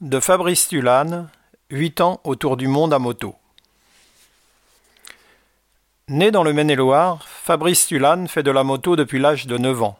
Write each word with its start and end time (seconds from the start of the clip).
De 0.00 0.20
Fabrice 0.20 0.68
Tulane, 0.68 1.28
8 1.70 2.00
ans 2.00 2.20
autour 2.24 2.56
du 2.56 2.66
monde 2.66 2.94
à 2.94 2.98
moto. 2.98 3.34
Né 6.08 6.30
dans 6.30 6.42
le 6.42 6.52
Maine-et-Loire, 6.52 7.22
Fabrice 7.26 7.86
Tulane 7.86 8.28
fait 8.28 8.42
de 8.42 8.50
la 8.50 8.64
moto 8.64 8.96
depuis 8.96 9.18
l'âge 9.18 9.46
de 9.46 9.58
9 9.58 9.82
ans. 9.82 9.98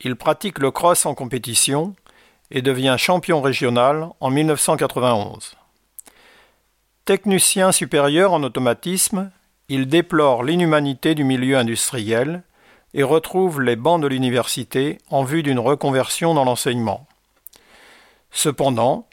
Il 0.00 0.16
pratique 0.16 0.58
le 0.58 0.70
cross 0.70 1.06
en 1.06 1.14
compétition 1.14 1.94
et 2.50 2.62
devient 2.62 2.96
champion 2.98 3.42
régional 3.42 4.08
en 4.20 4.30
1991. 4.30 5.56
Technicien 7.04 7.72
supérieur 7.72 8.32
en 8.32 8.42
automatisme, 8.42 9.30
il 9.68 9.86
déplore 9.86 10.44
l'inhumanité 10.44 11.14
du 11.14 11.24
milieu 11.24 11.58
industriel 11.58 12.42
et 12.94 13.02
retrouve 13.02 13.60
les 13.60 13.76
bancs 13.76 14.00
de 14.00 14.06
l'université 14.06 14.98
en 15.10 15.24
vue 15.24 15.42
d'une 15.42 15.58
reconversion 15.58 16.32
dans 16.32 16.44
l'enseignement. 16.44 17.06
Cependant, 18.30 19.08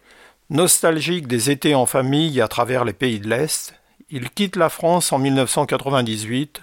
nostalgique 0.49 1.27
des 1.27 1.49
étés 1.49 1.75
en 1.75 1.85
famille 1.85 2.41
à 2.41 2.47
travers 2.47 2.85
les 2.85 2.93
pays 2.93 3.19
de 3.19 3.29
l'Est, 3.29 3.73
il 4.09 4.29
quitte 4.29 4.55
la 4.55 4.69
France 4.69 5.11
en 5.11 5.19
1998 5.19 6.61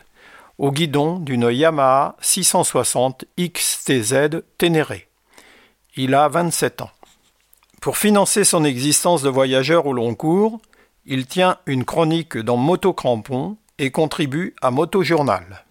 au 0.58 0.70
guidon 0.70 1.18
d'une 1.18 1.50
Yamaha 1.50 2.16
660 2.20 3.24
XTZ 3.38 4.42
Ténéré. 4.58 5.08
Il 5.96 6.14
a 6.14 6.28
27 6.28 6.82
ans. 6.82 6.90
Pour 7.80 7.96
financer 7.98 8.44
son 8.44 8.64
existence 8.64 9.22
de 9.22 9.28
voyageur 9.28 9.86
au 9.86 9.92
long 9.92 10.14
cours, 10.14 10.60
il 11.04 11.26
tient 11.26 11.58
une 11.66 11.84
chronique 11.84 12.38
dans 12.38 12.56
Moto 12.56 12.92
Crampon 12.92 13.56
et 13.78 13.90
contribue 13.90 14.54
à 14.62 14.70
Moto 14.70 15.02
Journal. 15.02 15.64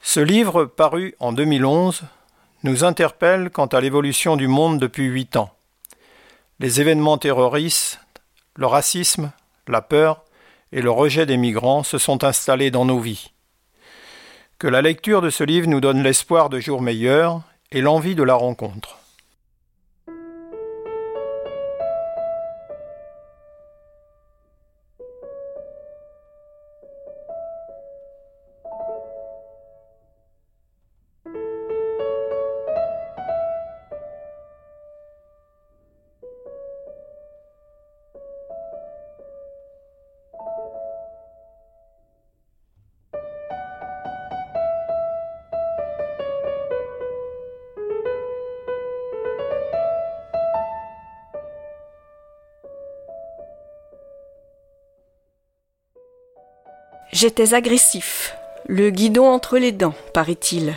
Ce 0.00 0.20
livre, 0.20 0.64
paru 0.64 1.16
en 1.18 1.32
2011, 1.32 2.02
nous 2.64 2.82
interpelle 2.82 3.50
quant 3.50 3.66
à 3.66 3.80
l'évolution 3.80 4.36
du 4.36 4.48
monde 4.48 4.80
depuis 4.80 5.04
huit 5.04 5.36
ans. 5.36 5.50
Les 6.60 6.80
événements 6.80 7.18
terroristes, 7.18 8.00
le 8.56 8.66
racisme, 8.66 9.32
la 9.68 9.82
peur 9.82 10.24
et 10.72 10.80
le 10.80 10.90
rejet 10.90 11.26
des 11.26 11.36
migrants 11.36 11.82
se 11.82 11.98
sont 11.98 12.24
installés 12.24 12.70
dans 12.70 12.86
nos 12.86 12.98
vies. 12.98 13.32
Que 14.58 14.66
la 14.66 14.80
lecture 14.80 15.20
de 15.20 15.30
ce 15.30 15.44
livre 15.44 15.68
nous 15.68 15.80
donne 15.80 16.02
l'espoir 16.02 16.48
de 16.48 16.58
jours 16.58 16.80
meilleurs 16.80 17.42
et 17.70 17.82
l'envie 17.82 18.14
de 18.14 18.22
la 18.22 18.34
rencontre. 18.34 18.98
J'étais 57.24 57.54
agressif, 57.54 58.36
le 58.66 58.90
guidon 58.90 59.24
entre 59.24 59.56
les 59.56 59.72
dents, 59.72 59.94
paraît-il. 60.12 60.74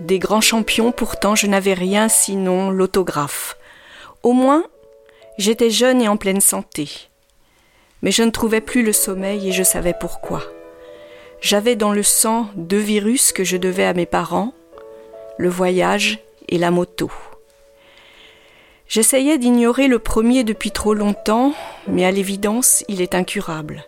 Des 0.00 0.18
grands 0.18 0.42
champions, 0.42 0.92
pourtant 0.92 1.34
je 1.34 1.46
n'avais 1.46 1.72
rien 1.72 2.10
sinon 2.10 2.68
l'autographe. 2.68 3.56
Au 4.22 4.34
moins, 4.34 4.64
j'étais 5.38 5.70
jeune 5.70 6.02
et 6.02 6.08
en 6.08 6.18
pleine 6.18 6.42
santé. 6.42 7.08
Mais 8.02 8.10
je 8.10 8.22
ne 8.22 8.28
trouvais 8.28 8.60
plus 8.60 8.82
le 8.82 8.92
sommeil 8.92 9.48
et 9.48 9.52
je 9.52 9.62
savais 9.62 9.94
pourquoi. 9.98 10.42
J'avais 11.40 11.74
dans 11.74 11.92
le 11.92 12.02
sang 12.02 12.50
deux 12.56 12.76
virus 12.76 13.32
que 13.32 13.42
je 13.42 13.56
devais 13.56 13.86
à 13.86 13.94
mes 13.94 14.04
parents, 14.04 14.52
le 15.38 15.48
voyage 15.48 16.18
et 16.50 16.58
la 16.58 16.70
moto. 16.70 17.10
J'essayais 18.88 19.38
d'ignorer 19.38 19.88
le 19.88 20.00
premier 20.00 20.44
depuis 20.44 20.70
trop 20.70 20.92
longtemps, 20.92 21.54
mais 21.88 22.04
à 22.04 22.10
l'évidence, 22.10 22.84
il 22.88 23.00
est 23.00 23.14
incurable. 23.14 23.86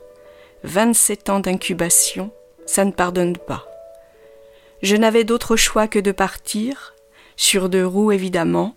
27 0.64 1.30
ans 1.30 1.40
d'incubation, 1.40 2.30
ça 2.66 2.84
ne 2.84 2.90
pardonne 2.90 3.36
pas. 3.36 3.64
Je 4.82 4.96
n'avais 4.96 5.22
d'autre 5.22 5.54
choix 5.54 5.86
que 5.86 6.00
de 6.00 6.10
partir, 6.10 6.94
sur 7.36 7.68
deux 7.68 7.86
roues 7.86 8.10
évidemment, 8.10 8.74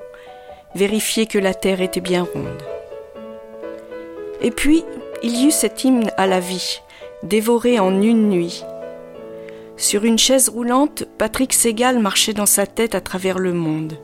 vérifier 0.75 1.25
que 1.25 1.39
la 1.39 1.55
terre 1.55 1.81
était 1.81 2.01
bien 2.01 2.23
ronde. 2.23 2.63
Et 4.41 4.51
puis, 4.51 4.83
il 5.23 5.35
y 5.35 5.47
eut 5.47 5.51
cet 5.51 5.83
hymne 5.83 6.11
à 6.17 6.27
la 6.27 6.39
vie, 6.39 6.81
dévoré 7.23 7.79
en 7.79 7.99
une 8.01 8.29
nuit. 8.29 8.63
Sur 9.75 10.05
une 10.05 10.19
chaise 10.19 10.49
roulante, 10.49 11.05
Patrick 11.17 11.51
Ségal 11.51 11.97
marchait 11.97 12.33
dans 12.33 12.45
sa 12.45 12.67
tête 12.67 12.93
à 12.93 13.01
travers 13.01 13.39
le 13.39 13.53
monde. 13.53 13.97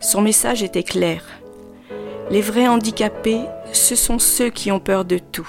Son 0.00 0.20
message 0.20 0.64
était 0.64 0.82
clair. 0.82 1.24
Les 2.30 2.40
vrais 2.40 2.66
handicapés, 2.66 3.42
ce 3.72 3.94
sont 3.94 4.18
ceux 4.18 4.50
qui 4.50 4.72
ont 4.72 4.80
peur 4.80 5.04
de 5.04 5.18
tout. 5.18 5.48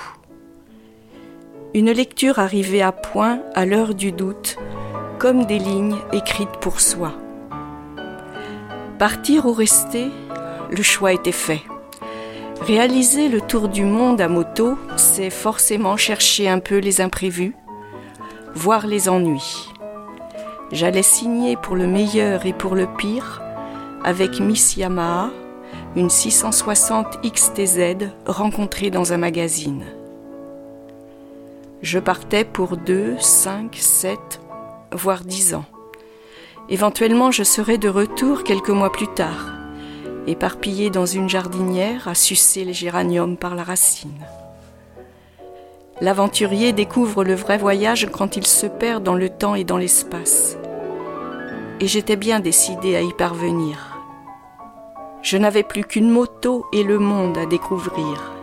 Une 1.73 1.91
lecture 1.91 2.39
arrivée 2.39 2.81
à 2.81 2.91
point 2.91 3.39
à 3.55 3.65
l'heure 3.65 3.95
du 3.95 4.11
doute, 4.11 4.57
comme 5.19 5.45
des 5.45 5.57
lignes 5.57 5.95
écrites 6.11 6.57
pour 6.59 6.81
soi. 6.81 7.13
Partir 8.99 9.45
ou 9.45 9.53
rester, 9.53 10.07
le 10.69 10.83
choix 10.83 11.13
était 11.13 11.31
fait. 11.31 11.61
Réaliser 12.59 13.29
le 13.29 13.39
tour 13.39 13.69
du 13.69 13.85
monde 13.85 14.19
à 14.19 14.27
moto, 14.27 14.77
c'est 14.97 15.29
forcément 15.29 15.95
chercher 15.95 16.49
un 16.49 16.59
peu 16.59 16.77
les 16.77 16.99
imprévus, 16.99 17.55
voir 18.53 18.85
les 18.85 19.07
ennuis. 19.07 19.69
J'allais 20.73 21.03
signer 21.03 21.55
pour 21.55 21.77
le 21.77 21.87
meilleur 21.87 22.45
et 22.45 22.53
pour 22.53 22.75
le 22.75 22.87
pire 22.97 23.41
avec 24.03 24.41
Miss 24.41 24.75
Yamaha, 24.75 25.29
une 25.95 26.09
660 26.09 27.21
XTZ 27.23 28.09
rencontrée 28.25 28.89
dans 28.89 29.13
un 29.13 29.17
magazine. 29.17 29.85
Je 31.81 31.97
partais 31.97 32.45
pour 32.45 32.77
deux, 32.77 33.15
cinq, 33.17 33.75
sept, 33.75 34.39
voire 34.91 35.23
dix 35.23 35.55
ans. 35.55 35.65
Éventuellement, 36.69 37.31
je 37.31 37.43
serais 37.43 37.79
de 37.79 37.89
retour 37.89 38.43
quelques 38.43 38.69
mois 38.69 38.91
plus 38.91 39.07
tard, 39.07 39.55
éparpillé 40.27 40.91
dans 40.91 41.07
une 41.07 41.27
jardinière 41.27 42.07
à 42.07 42.13
sucer 42.13 42.65
les 42.65 42.73
géraniums 42.73 43.35
par 43.35 43.55
la 43.55 43.63
racine. 43.63 44.21
L'aventurier 46.01 46.71
découvre 46.71 47.23
le 47.23 47.33
vrai 47.33 47.57
voyage 47.57 48.07
quand 48.11 48.37
il 48.37 48.45
se 48.45 48.67
perd 48.67 49.03
dans 49.03 49.15
le 49.15 49.29
temps 49.29 49.55
et 49.55 49.63
dans 49.63 49.77
l'espace. 49.77 50.57
Et 51.79 51.87
j'étais 51.87 52.15
bien 52.15 52.39
décidé 52.39 52.95
à 52.95 53.01
y 53.01 53.11
parvenir. 53.13 53.99
Je 55.23 55.37
n'avais 55.37 55.63
plus 55.63 55.83
qu'une 55.83 56.09
moto 56.09 56.65
et 56.73 56.83
le 56.83 56.99
monde 56.99 57.39
à 57.39 57.47
découvrir. 57.47 58.33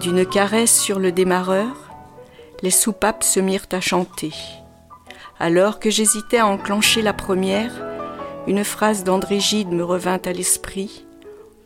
D'une 0.00 0.26
caresse 0.26 0.80
sur 0.80 0.98
le 0.98 1.12
démarreur, 1.12 1.87
les 2.62 2.70
soupapes 2.70 3.22
se 3.22 3.40
mirent 3.40 3.66
à 3.72 3.80
chanter. 3.80 4.32
Alors 5.38 5.78
que 5.78 5.90
j'hésitais 5.90 6.38
à 6.38 6.46
enclencher 6.46 7.02
la 7.02 7.12
première, 7.12 7.72
une 8.46 8.64
phrase 8.64 9.04
d'André 9.04 9.40
Gide 9.40 9.70
me 9.70 9.84
revint 9.84 10.20
à 10.24 10.32
l'esprit 10.32 11.04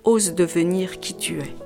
Ose 0.04 0.34
devenir 0.34 1.00
qui 1.00 1.14
tu 1.14 1.38
es. 1.38 1.61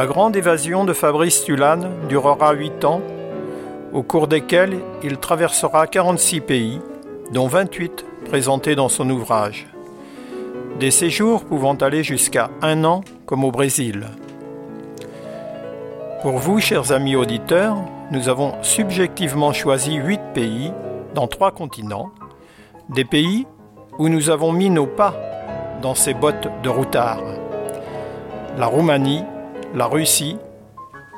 La 0.00 0.06
grande 0.06 0.34
évasion 0.34 0.86
de 0.86 0.94
Fabrice 0.94 1.44
Tulane 1.44 1.90
durera 2.08 2.54
huit 2.54 2.86
ans, 2.86 3.02
au 3.92 4.02
cours 4.02 4.28
desquels 4.28 4.78
il 5.02 5.18
traversera 5.18 5.86
46 5.86 6.40
pays, 6.40 6.80
dont 7.32 7.48
28 7.48 8.06
présentés 8.24 8.74
dans 8.76 8.88
son 8.88 9.10
ouvrage. 9.10 9.66
Des 10.78 10.90
séjours 10.90 11.44
pouvant 11.44 11.74
aller 11.74 12.02
jusqu'à 12.02 12.48
un 12.62 12.82
an, 12.84 13.02
comme 13.26 13.44
au 13.44 13.50
Brésil. 13.50 14.06
Pour 16.22 16.38
vous, 16.38 16.60
chers 16.60 16.92
amis 16.92 17.14
auditeurs, 17.14 17.76
nous 18.10 18.30
avons 18.30 18.54
subjectivement 18.62 19.52
choisi 19.52 19.96
huit 19.96 20.22
pays 20.32 20.72
dans 21.14 21.26
trois 21.26 21.50
continents, 21.50 22.10
des 22.88 23.04
pays 23.04 23.46
où 23.98 24.08
nous 24.08 24.30
avons 24.30 24.52
mis 24.52 24.70
nos 24.70 24.86
pas 24.86 25.14
dans 25.82 25.94
ces 25.94 26.14
bottes 26.14 26.48
de 26.62 26.70
routard. 26.70 27.20
La 28.56 28.64
Roumanie, 28.64 29.24
la 29.74 29.86
Russie, 29.86 30.36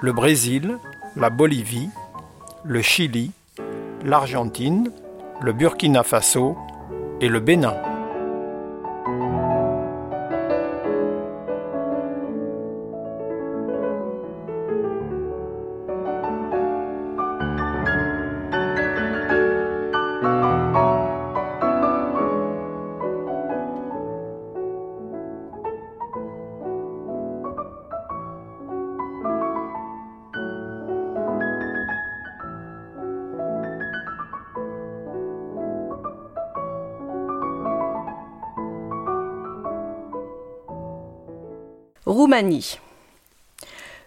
le 0.00 0.12
Brésil, 0.12 0.78
la 1.16 1.30
Bolivie, 1.30 1.88
le 2.64 2.82
Chili, 2.82 3.32
l'Argentine, 4.04 4.90
le 5.40 5.52
Burkina 5.52 6.02
Faso 6.02 6.56
et 7.20 7.28
le 7.28 7.40
Bénin. 7.40 7.91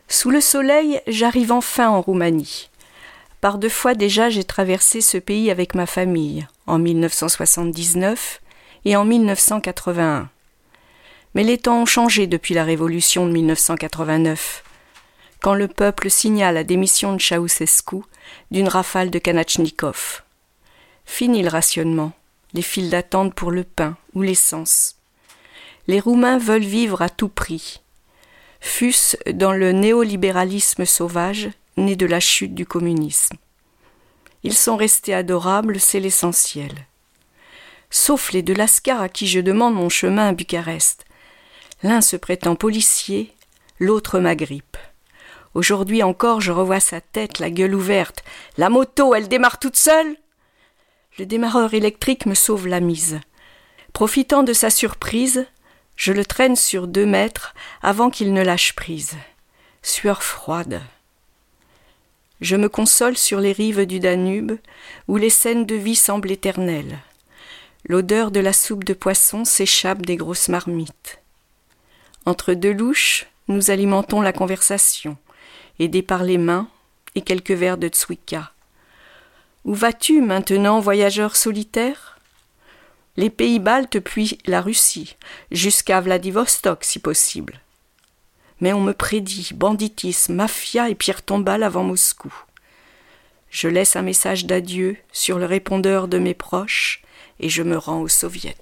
Sous 0.07 0.29
le 0.29 0.41
soleil, 0.41 1.01
j'arrive 1.07 1.51
enfin 1.51 1.89
en 1.89 2.01
Roumanie. 2.01 2.69
Par 3.41 3.57
deux 3.57 3.69
fois 3.69 3.95
déjà, 3.95 4.29
j'ai 4.29 4.43
traversé 4.43 5.01
ce 5.01 5.17
pays 5.17 5.51
avec 5.51 5.75
ma 5.75 5.85
famille, 5.85 6.47
en 6.67 6.77
1979 6.77 8.41
et 8.85 8.95
en 8.95 9.05
1981. 9.05 10.29
Mais 11.33 11.43
les 11.43 11.57
temps 11.57 11.81
ont 11.81 11.85
changé 11.85 12.27
depuis 12.27 12.53
la 12.53 12.63
révolution 12.63 13.27
de 13.27 13.31
1989, 13.31 14.63
quand 15.41 15.53
le 15.53 15.67
peuple 15.67 16.09
signa 16.09 16.51
la 16.51 16.63
démission 16.63 17.13
de 17.13 17.21
Ceausescu 17.21 17.97
d'une 18.51 18.67
rafale 18.67 19.11
de 19.11 19.19
Kanachnikov. 19.19 20.23
Fini 21.05 21.43
le 21.43 21.49
rationnement, 21.49 22.13
les 22.53 22.61
files 22.61 22.89
d'attente 22.89 23.33
pour 23.33 23.51
le 23.51 23.63
pain 23.63 23.97
ou 24.13 24.21
l'essence. 24.21 24.95
Les 25.87 25.99
Roumains 25.99 26.39
veulent 26.39 26.63
vivre 26.63 27.01
à 27.01 27.09
tout 27.09 27.29
prix 27.29 27.81
fût-ce 28.65 29.15
dans 29.31 29.53
le 29.53 29.71
néolibéralisme 29.71 30.85
sauvage 30.85 31.49
né 31.77 31.95
de 31.95 32.07
la 32.07 32.19
chute 32.19 32.55
du 32.55 32.65
communisme. 32.65 33.37
Ils 34.43 34.55
sont 34.55 34.75
restés 34.75 35.13
adorables, 35.13 35.79
c'est 35.79 35.99
l'essentiel. 35.99 36.71
Sauf 37.91 38.31
les 38.31 38.41
de 38.41 38.53
Lascar 38.53 39.01
à 39.01 39.07
qui 39.07 39.27
je 39.27 39.39
demande 39.39 39.75
mon 39.75 39.87
chemin 39.87 40.29
à 40.29 40.31
Bucarest. 40.33 41.05
L'un 41.83 42.01
se 42.01 42.15
prétend 42.15 42.55
policier, 42.55 43.33
l'autre 43.79 44.19
m'agrippe. 44.19 44.77
Aujourd'hui 45.53 46.01
encore, 46.01 46.41
je 46.41 46.51
revois 46.51 46.79
sa 46.79 47.01
tête, 47.01 47.39
la 47.39 47.51
gueule 47.51 47.75
ouverte. 47.75 48.23
La 48.57 48.69
moto, 48.69 49.13
elle 49.13 49.27
démarre 49.27 49.59
toute 49.59 49.77
seule 49.77 50.17
Le 51.19 51.25
démarreur 51.25 51.75
électrique 51.75 52.25
me 52.25 52.33
sauve 52.33 52.67
la 52.67 52.79
mise. 52.79 53.19
Profitant 53.93 54.41
de 54.43 54.53
sa 54.53 54.69
surprise, 54.69 55.45
je 55.95 56.11
le 56.11 56.25
traîne 56.25 56.55
sur 56.55 56.87
deux 56.87 57.05
mètres 57.05 57.53
avant 57.81 58.09
qu'il 58.09 58.33
ne 58.33 58.43
lâche 58.43 58.73
prise. 58.73 59.15
Sueur 59.81 60.23
froide. 60.23 60.81
Je 62.41 62.55
me 62.55 62.67
console 62.67 63.17
sur 63.17 63.39
les 63.39 63.53
rives 63.53 63.85
du 63.85 63.99
Danube, 63.99 64.53
où 65.07 65.17
les 65.17 65.29
scènes 65.29 65.65
de 65.65 65.75
vie 65.75 65.95
semblent 65.95 66.31
éternelles. 66.31 66.99
L'odeur 67.87 68.31
de 68.31 68.39
la 68.39 68.51
soupe 68.51 68.83
de 68.83 68.93
poisson 68.93 69.45
s'échappe 69.45 70.05
des 70.05 70.17
grosses 70.17 70.49
marmites. 70.49 71.19
Entre 72.25 72.53
deux 72.53 72.73
louches, 72.73 73.27
nous 73.47 73.69
alimentons 73.69 74.21
la 74.21 74.33
conversation, 74.33 75.17
aidés 75.79 76.01
par 76.01 76.23
les 76.23 76.39
mains 76.39 76.67
et 77.13 77.21
quelques 77.21 77.51
verres 77.51 77.77
de 77.77 77.87
tswika. 77.87 78.51
Où 79.63 79.73
vas-tu 79.73 80.21
maintenant, 80.21 80.79
voyageur 80.79 81.35
solitaire? 81.35 82.14
Les 83.17 83.29
pays 83.29 83.59
baltes 83.59 83.99
puis 83.99 84.37
la 84.45 84.61
Russie, 84.61 85.15
jusqu'à 85.51 86.01
Vladivostok 86.01 86.83
si 86.83 86.99
possible. 86.99 87.61
Mais 88.61 88.73
on 88.73 88.81
me 88.81 88.93
prédit 88.93 89.49
banditisme, 89.53 90.33
mafia 90.35 90.89
et 90.89 90.95
pierre 90.95 91.21
tombale 91.21 91.63
avant 91.63 91.83
Moscou. 91.83 92.33
Je 93.49 93.67
laisse 93.67 93.95
un 93.95 94.01
message 94.01 94.45
d'adieu 94.45 94.97
sur 95.11 95.39
le 95.39 95.45
répondeur 95.45 96.07
de 96.07 96.17
mes 96.17 96.33
proches 96.33 97.01
et 97.39 97.49
je 97.49 97.63
me 97.63 97.77
rends 97.77 98.01
aux 98.01 98.07
soviets. 98.07 98.55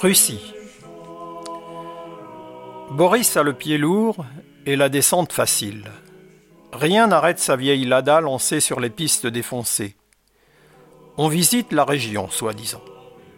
Russie. 0.00 0.52
Boris 2.90 3.36
a 3.36 3.42
le 3.42 3.52
pied 3.52 3.78
lourd 3.78 4.24
et 4.66 4.76
la 4.76 4.88
descente 4.88 5.32
facile. 5.32 5.90
Rien 6.72 7.06
n'arrête 7.06 7.38
sa 7.38 7.56
vieille 7.56 7.84
Lada 7.84 8.20
lancée 8.20 8.60
sur 8.60 8.80
les 8.80 8.90
pistes 8.90 9.26
défoncées. 9.26 9.96
On 11.16 11.28
visite 11.28 11.72
la 11.72 11.84
région, 11.84 12.28
soi-disant, 12.28 12.82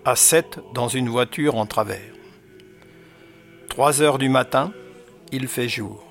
à 0.05 0.17
sept 0.17 0.59
dans 0.75 0.89
une 0.89 1.09
voiture 1.09 1.57
en 1.57 1.67
travers. 1.67 2.15
Trois 3.69 4.01
heures 4.03 4.19
du 4.19 4.29
matin, 4.29 4.73
il 5.33 5.49
fait 5.49 5.69
jour. 5.69 6.03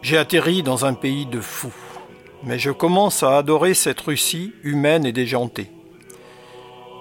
J'ai 0.00 0.16
atterri 0.16 0.62
dans 0.62 0.84
un 0.84 0.94
pays 0.94 1.26
de 1.26 1.40
fous, 1.40 1.74
mais 2.44 2.58
je 2.58 2.70
commence 2.70 3.22
à 3.22 3.36
adorer 3.36 3.74
cette 3.74 4.00
Russie 4.00 4.54
humaine 4.62 5.04
et 5.04 5.12
déjantée. 5.12 5.70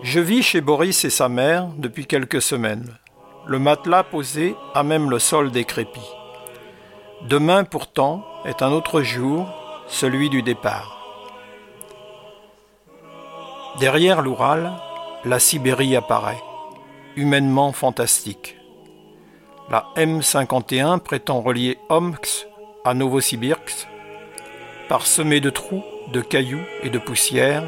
Je 0.03 0.19
vis 0.19 0.43
chez 0.43 0.61
Boris 0.61 1.05
et 1.05 1.09
sa 1.09 1.27
mère 1.27 1.67
depuis 1.77 2.05
quelques 2.05 2.41
semaines. 2.41 2.97
Le 3.47 3.57
matelas 3.57 4.03
posé 4.03 4.55
a 4.75 4.83
même 4.83 5.09
le 5.09 5.17
sol 5.17 5.49
décrépit. 5.51 6.07
Demain 7.23 7.63
pourtant 7.63 8.23
est 8.45 8.61
un 8.61 8.71
autre 8.71 9.01
jour, 9.01 9.47
celui 9.87 10.29
du 10.29 10.43
départ. 10.43 10.93
Derrière 13.79 14.21
l'Oural, 14.21 14.71
la 15.25 15.39
Sibérie 15.39 15.95
apparaît, 15.95 16.43
humainement 17.15 17.71
fantastique. 17.71 18.55
La 19.71 19.87
M51 19.95 20.99
prétend 20.99 21.41
relier 21.41 21.79
Omsk 21.89 22.47
à 22.85 22.93
Novosibirsk, 22.93 23.87
parsemée 24.89 25.41
de 25.41 25.49
trous 25.49 25.83
de 26.13 26.21
cailloux 26.21 26.63
et 26.83 26.89
de 26.89 26.99
poussière, 26.99 27.63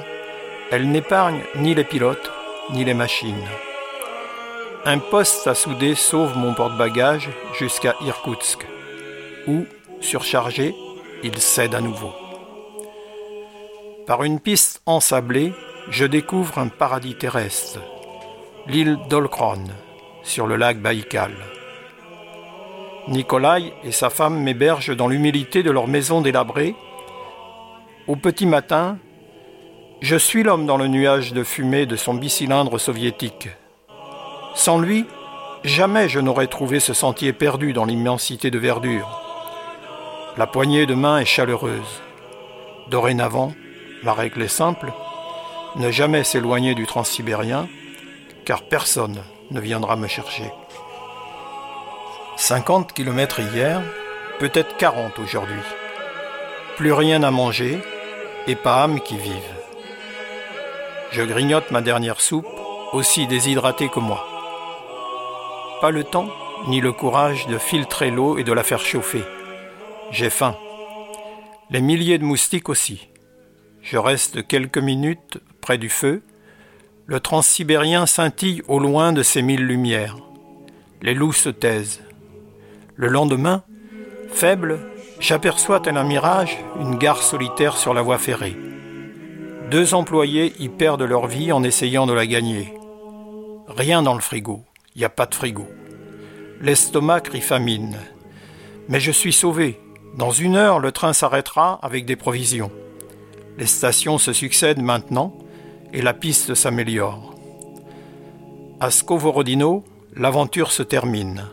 elle 0.71 0.89
n'épargne 0.89 1.41
ni 1.55 1.73
les 1.73 1.83
pilotes 1.83 2.31
ni 2.71 2.85
les 2.85 2.93
machines. 2.93 3.47
Un 4.85 4.99
poste 4.99 5.47
à 5.47 5.55
souder 5.55 5.95
sauve 5.95 6.37
mon 6.37 6.53
porte-bagages 6.53 7.29
jusqu'à 7.57 7.95
Irkoutsk, 8.01 8.65
où, 9.47 9.65
surchargé, 9.99 10.75
il 11.23 11.37
cède 11.39 11.75
à 11.75 11.81
nouveau. 11.81 12.13
Par 14.05 14.23
une 14.23 14.39
piste 14.39 14.81
ensablée, 14.85 15.53
je 15.89 16.05
découvre 16.05 16.59
un 16.59 16.67
paradis 16.67 17.15
terrestre, 17.15 17.79
l'île 18.67 18.97
d'Olkron, 19.09 19.65
sur 20.23 20.47
le 20.47 20.55
lac 20.55 20.79
Baïkal. 20.79 21.33
Nikolai 23.07 23.73
et 23.83 23.91
sa 23.91 24.11
femme 24.11 24.39
m'hébergent 24.39 24.95
dans 24.95 25.07
l'humilité 25.07 25.63
de 25.63 25.71
leur 25.71 25.87
maison 25.87 26.21
délabrée. 26.21 26.75
Au 28.07 28.15
petit 28.15 28.45
matin, 28.45 28.97
je 30.01 30.15
suis 30.15 30.43
l'homme 30.43 30.65
dans 30.65 30.77
le 30.77 30.87
nuage 30.87 31.33
de 31.33 31.43
fumée 31.43 31.85
de 31.85 31.95
son 31.95 32.13
bicylindre 32.13 32.79
soviétique. 32.79 33.49
Sans 34.55 34.79
lui, 34.79 35.05
jamais 35.63 36.07
je 36.07 36.19
n'aurais 36.19 36.47
trouvé 36.47 36.79
ce 36.79 36.93
sentier 36.93 37.33
perdu 37.33 37.73
dans 37.73 37.85
l'immensité 37.85 38.49
de 38.49 38.57
verdure. 38.57 39.21
La 40.37 40.47
poignée 40.47 40.85
de 40.85 40.93
main 40.93 41.19
est 41.19 41.25
chaleureuse. 41.25 42.01
Dorénavant, 42.89 43.53
la 44.03 44.13
règle 44.13 44.41
est 44.41 44.47
simple, 44.47 44.91
ne 45.75 45.91
jamais 45.91 46.23
s'éloigner 46.23 46.75
du 46.75 46.85
transsibérien, 46.85 47.67
car 48.45 48.63
personne 48.63 49.21
ne 49.51 49.59
viendra 49.59 49.97
me 49.97 50.07
chercher. 50.07 50.49
50 52.37 52.93
km 52.93 53.41
hier, 53.41 53.81
peut-être 54.39 54.77
40 54.77 55.19
aujourd'hui. 55.19 55.61
Plus 56.77 56.93
rien 56.93 57.21
à 57.23 57.31
manger 57.31 57.79
et 58.47 58.55
pas 58.55 58.83
âme 58.83 59.01
qui 59.01 59.17
vive. 59.17 59.58
Je 61.11 61.23
grignote 61.23 61.71
ma 61.71 61.81
dernière 61.81 62.21
soupe, 62.21 62.45
aussi 62.93 63.25
déshydratée 63.25 63.89
que 63.89 63.99
moi. 63.99 64.25
Pas 65.81 65.89
le 65.89 66.03
temps 66.03 66.29
ni 66.67 66.81
le 66.81 66.91
courage 66.91 67.47
de 67.47 67.57
filtrer 67.57 68.11
l'eau 68.11 68.37
et 68.37 68.43
de 68.43 68.53
la 68.53 68.63
faire 68.63 68.79
chauffer. 68.79 69.23
J'ai 70.11 70.29
faim. 70.29 70.55
Les 71.71 71.81
milliers 71.81 72.17
de 72.17 72.25
moustiques 72.25 72.69
aussi. 72.69 73.09
Je 73.81 73.97
reste 73.97 74.45
quelques 74.45 74.77
minutes 74.77 75.39
près 75.61 75.77
du 75.77 75.89
feu. 75.89 76.21
Le 77.07 77.19
transsibérien 77.19 78.05
scintille 78.05 78.61
au 78.67 78.77
loin 78.77 79.11
de 79.11 79.23
ses 79.23 79.41
mille 79.41 79.65
lumières. 79.65 80.17
Les 81.01 81.13
loups 81.13 81.33
se 81.33 81.49
taisent. 81.49 82.01
Le 82.95 83.07
lendemain, 83.07 83.63
faible, 84.31 84.79
j'aperçois 85.19 85.79
tel 85.79 85.97
un 85.97 86.03
mirage 86.03 86.57
une 86.79 86.97
gare 86.97 87.23
solitaire 87.23 87.77
sur 87.77 87.93
la 87.93 88.01
voie 88.01 88.17
ferrée. 88.17 88.55
Deux 89.69 89.93
employés 89.93 90.55
y 90.57 90.67
perdent 90.67 91.03
leur 91.03 91.27
vie 91.27 91.51
en 91.51 91.61
essayant 91.63 92.07
de 92.07 92.13
la 92.13 92.25
gagner. 92.25 92.73
Rien 93.67 94.01
dans 94.01 94.15
le 94.15 94.19
frigo, 94.19 94.63
il 94.95 94.99
n'y 94.99 95.05
a 95.05 95.09
pas 95.09 95.27
de 95.27 95.35
frigo. 95.35 95.67
L'estomac 96.59 97.21
crie 97.21 97.41
famine. 97.41 97.99
Mais 98.87 98.99
je 98.99 99.11
suis 99.11 99.31
sauvé. 99.31 99.79
Dans 100.17 100.31
une 100.31 100.55
heure, 100.55 100.79
le 100.79 100.91
train 100.91 101.13
s'arrêtera 101.13 101.77
avec 101.83 102.05
des 102.07 102.15
provisions. 102.15 102.71
Les 103.59 103.67
stations 103.67 104.17
se 104.17 104.33
succèdent 104.33 104.81
maintenant 104.81 105.37
et 105.93 106.01
la 106.01 106.15
piste 106.15 106.55
s'améliore. 106.55 107.35
À 108.79 108.89
Skovorodino, 108.89 109.83
l'aventure 110.15 110.71
se 110.71 110.81
termine. 110.81 111.45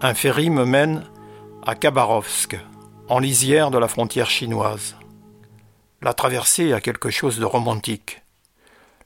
Un 0.00 0.14
ferry 0.14 0.48
me 0.48 0.64
mène 0.64 1.02
à 1.66 1.74
Khabarovsk, 1.74 2.56
en 3.08 3.18
lisière 3.18 3.72
de 3.72 3.78
la 3.78 3.88
frontière 3.88 4.30
chinoise. 4.30 4.94
La 6.02 6.12
traversée 6.12 6.74
a 6.74 6.80
quelque 6.80 7.08
chose 7.10 7.38
de 7.38 7.46
romantique. 7.46 8.22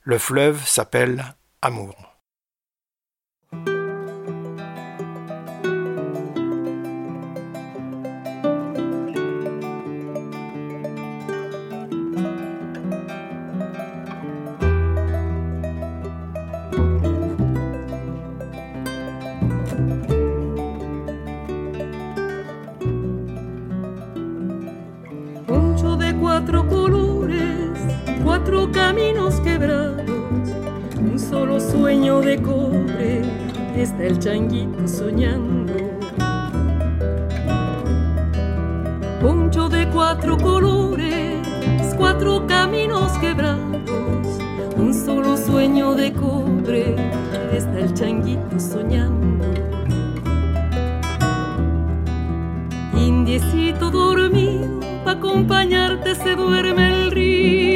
Le 0.03 0.19
fleuve 0.19 0.67
s'appelle 0.67 1.37
Amour. 1.63 2.10
El 34.11 34.19
changuito 34.19 34.89
soñando. 34.89 35.75
Poncho 39.21 39.69
de 39.69 39.87
cuatro 39.89 40.37
colores, 40.39 41.47
cuatro 41.97 42.47
caminos 42.47 43.13
quebrados, 43.19 44.39
un 44.77 44.95
solo 44.95 45.37
sueño 45.37 45.95
de 45.95 46.13
cobre, 46.13 46.97
está 47.53 47.79
el 47.79 47.93
changuito 47.93 48.59
soñando. 48.59 49.47
Indiecito 52.95 53.91
dormido, 53.91 54.81
pa' 55.05 55.13
acompañarte 55.13 56.15
se 56.15 56.35
duerme 56.35 56.89
el 56.89 57.11
río. 57.11 57.70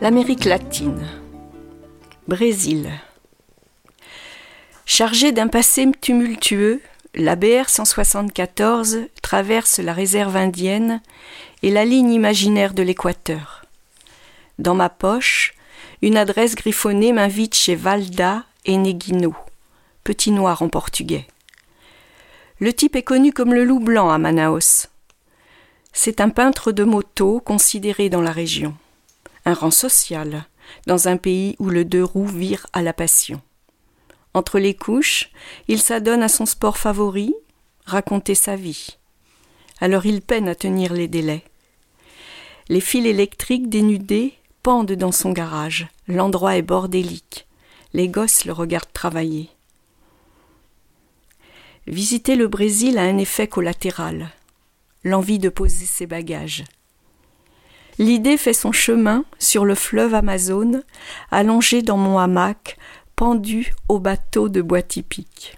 L'Amérique 0.00 0.44
latine. 0.44 1.06
Brésil. 2.28 2.90
Chargée 4.84 5.32
d'un 5.32 5.48
passé 5.48 5.90
tumultueux, 6.00 6.80
la 7.14 7.34
BR 7.34 7.68
174 7.68 8.98
traverse 9.22 9.78
la 9.78 9.92
réserve 9.92 10.36
indienne 10.36 11.00
et 11.62 11.70
la 11.70 11.84
ligne 11.84 12.12
imaginaire 12.12 12.74
de 12.74 12.82
l'équateur. 12.82 13.55
Dans 14.58 14.74
ma 14.74 14.88
poche, 14.88 15.54
une 16.02 16.16
adresse 16.16 16.54
griffonnée 16.54 17.12
m'invite 17.12 17.54
chez 17.54 17.74
Valda 17.74 18.44
et 18.64 18.76
Neguino, 18.76 19.34
petit 20.04 20.30
noir 20.30 20.62
en 20.62 20.68
portugais. 20.68 21.26
Le 22.58 22.72
type 22.72 22.96
est 22.96 23.02
connu 23.02 23.32
comme 23.32 23.52
le 23.52 23.64
loup 23.64 23.80
blanc 23.80 24.10
à 24.10 24.18
Manaus. 24.18 24.88
C'est 25.92 26.20
un 26.20 26.30
peintre 26.30 26.72
de 26.72 26.84
moto 26.84 27.40
considéré 27.40 28.08
dans 28.08 28.22
la 28.22 28.32
région 28.32 28.74
un 29.46 29.54
rang 29.54 29.70
social, 29.70 30.44
dans 30.86 31.08
un 31.08 31.16
pays 31.16 31.54
où 31.58 31.70
le 31.70 31.84
deux 31.84 32.02
roues 32.04 32.26
vire 32.26 32.66
à 32.72 32.82
la 32.82 32.92
passion. 32.92 33.40
Entre 34.34 34.58
les 34.58 34.74
couches, 34.74 35.30
il 35.68 35.80
s'adonne 35.80 36.22
à 36.22 36.28
son 36.28 36.44
sport 36.44 36.76
favori, 36.76 37.32
raconter 37.86 38.34
sa 38.34 38.56
vie. 38.56 38.98
Alors 39.80 40.04
il 40.04 40.20
peine 40.20 40.48
à 40.48 40.54
tenir 40.54 40.92
les 40.92 41.08
délais. 41.08 41.44
Les 42.68 42.80
fils 42.80 43.06
électriques 43.06 43.70
dénudés 43.70 44.34
pendent 44.66 44.94
dans 44.94 45.12
son 45.12 45.30
garage. 45.30 45.86
L'endroit 46.08 46.56
est 46.56 46.62
bordélique. 46.62 47.46
Les 47.92 48.08
gosses 48.08 48.44
le 48.46 48.52
regardent 48.52 48.92
travailler. 48.92 49.48
Visiter 51.86 52.34
le 52.34 52.48
Brésil 52.48 52.98
a 52.98 53.02
un 53.02 53.16
effet 53.18 53.46
collatéral. 53.46 54.30
L'envie 55.04 55.38
de 55.38 55.50
poser 55.50 55.86
ses 55.86 56.08
bagages. 56.08 56.64
L'idée 58.00 58.36
fait 58.36 58.52
son 58.52 58.72
chemin 58.72 59.24
sur 59.38 59.64
le 59.64 59.76
fleuve 59.76 60.14
Amazone, 60.14 60.82
allongé 61.30 61.82
dans 61.82 61.96
mon 61.96 62.18
hamac, 62.18 62.76
pendu 63.14 63.72
au 63.88 64.00
bateau 64.00 64.48
de 64.48 64.62
bois 64.62 64.82
typique. 64.82 65.54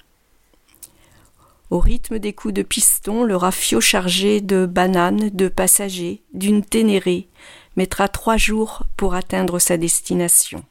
Au 1.71 1.79
rythme 1.79 2.19
des 2.19 2.35
coups 2.35 2.53
de 2.53 2.63
piston, 2.63 3.25
le 3.25 3.37
rafio 3.37 3.81
chargé 3.81 4.43
de 4.43 4.67
bananes, 4.67 5.31
de 5.31 5.49
passagers, 5.49 6.23
d'une 6.35 6.63
ténérée, 6.63 7.29
mettra 7.79 8.09
trois 8.09 8.37
jours 8.37 8.83
pour 8.97 9.15
atteindre 9.15 9.61
sa 9.61 9.77
destination. 9.77 10.65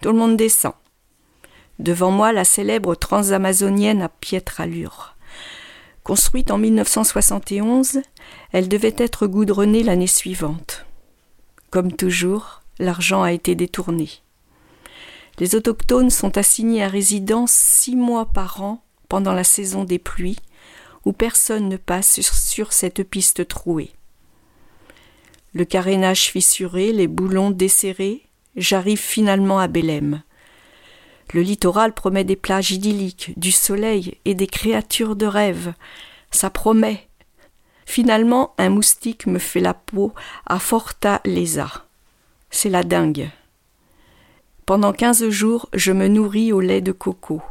Tout 0.00 0.12
le 0.12 0.18
monde 0.18 0.36
descend. 0.36 0.74
Devant 1.80 2.12
moi, 2.12 2.32
la 2.32 2.44
célèbre 2.44 2.94
transamazonienne 2.94 4.00
à 4.00 4.08
piètre 4.08 4.60
allure. 4.60 5.16
Construite 6.04 6.52
en 6.52 6.58
1971, 6.58 8.00
elle 8.52 8.68
devait 8.68 8.94
être 8.96 9.26
goudronnée 9.26 9.82
l'année 9.82 10.06
suivante. 10.06 10.86
Comme 11.70 11.92
toujours, 11.92 12.62
l'argent 12.78 13.22
a 13.22 13.32
été 13.32 13.56
détourné. 13.56 14.08
Les 15.38 15.56
autochtones 15.56 16.10
sont 16.10 16.38
assignés 16.38 16.84
à 16.84 16.88
résidence 16.88 17.50
six 17.50 17.96
mois 17.96 18.26
par 18.26 18.62
an 18.62 18.84
pendant 19.08 19.32
la 19.32 19.44
saison 19.44 19.82
des 19.82 19.98
pluies, 19.98 20.38
où 21.04 21.12
personne 21.12 21.68
ne 21.68 21.76
passe 21.76 22.20
sur, 22.20 22.72
cette 22.72 23.02
piste 23.02 23.48
trouée. 23.48 23.90
Le 25.52 25.64
carénage 25.64 26.30
fissuré, 26.30 26.92
les 26.92 27.08
boulons 27.08 27.50
desserrés, 27.50 28.22
j'arrive 28.56 29.00
finalement 29.00 29.58
à 29.58 29.66
Bélem. 29.66 30.22
Le 31.32 31.42
littoral 31.42 31.92
promet 31.92 32.24
des 32.24 32.36
plages 32.36 32.70
idylliques, 32.70 33.32
du 33.36 33.50
soleil 33.50 34.18
et 34.24 34.34
des 34.34 34.46
créatures 34.46 35.16
de 35.16 35.26
rêve. 35.26 35.74
Ça 36.30 36.50
promet. 36.50 37.08
Finalement, 37.84 38.54
un 38.58 38.68
moustique 38.68 39.26
me 39.26 39.40
fait 39.40 39.60
la 39.60 39.74
peau 39.74 40.12
à 40.46 40.60
Fortaleza. 40.60 41.86
C'est 42.50 42.68
la 42.68 42.84
dingue. 42.84 43.30
Pendant 44.66 44.92
quinze 44.92 45.28
jours, 45.30 45.68
je 45.72 45.90
me 45.90 46.06
nourris 46.06 46.52
au 46.52 46.60
lait 46.60 46.80
de 46.80 46.92
coco. 46.92 47.42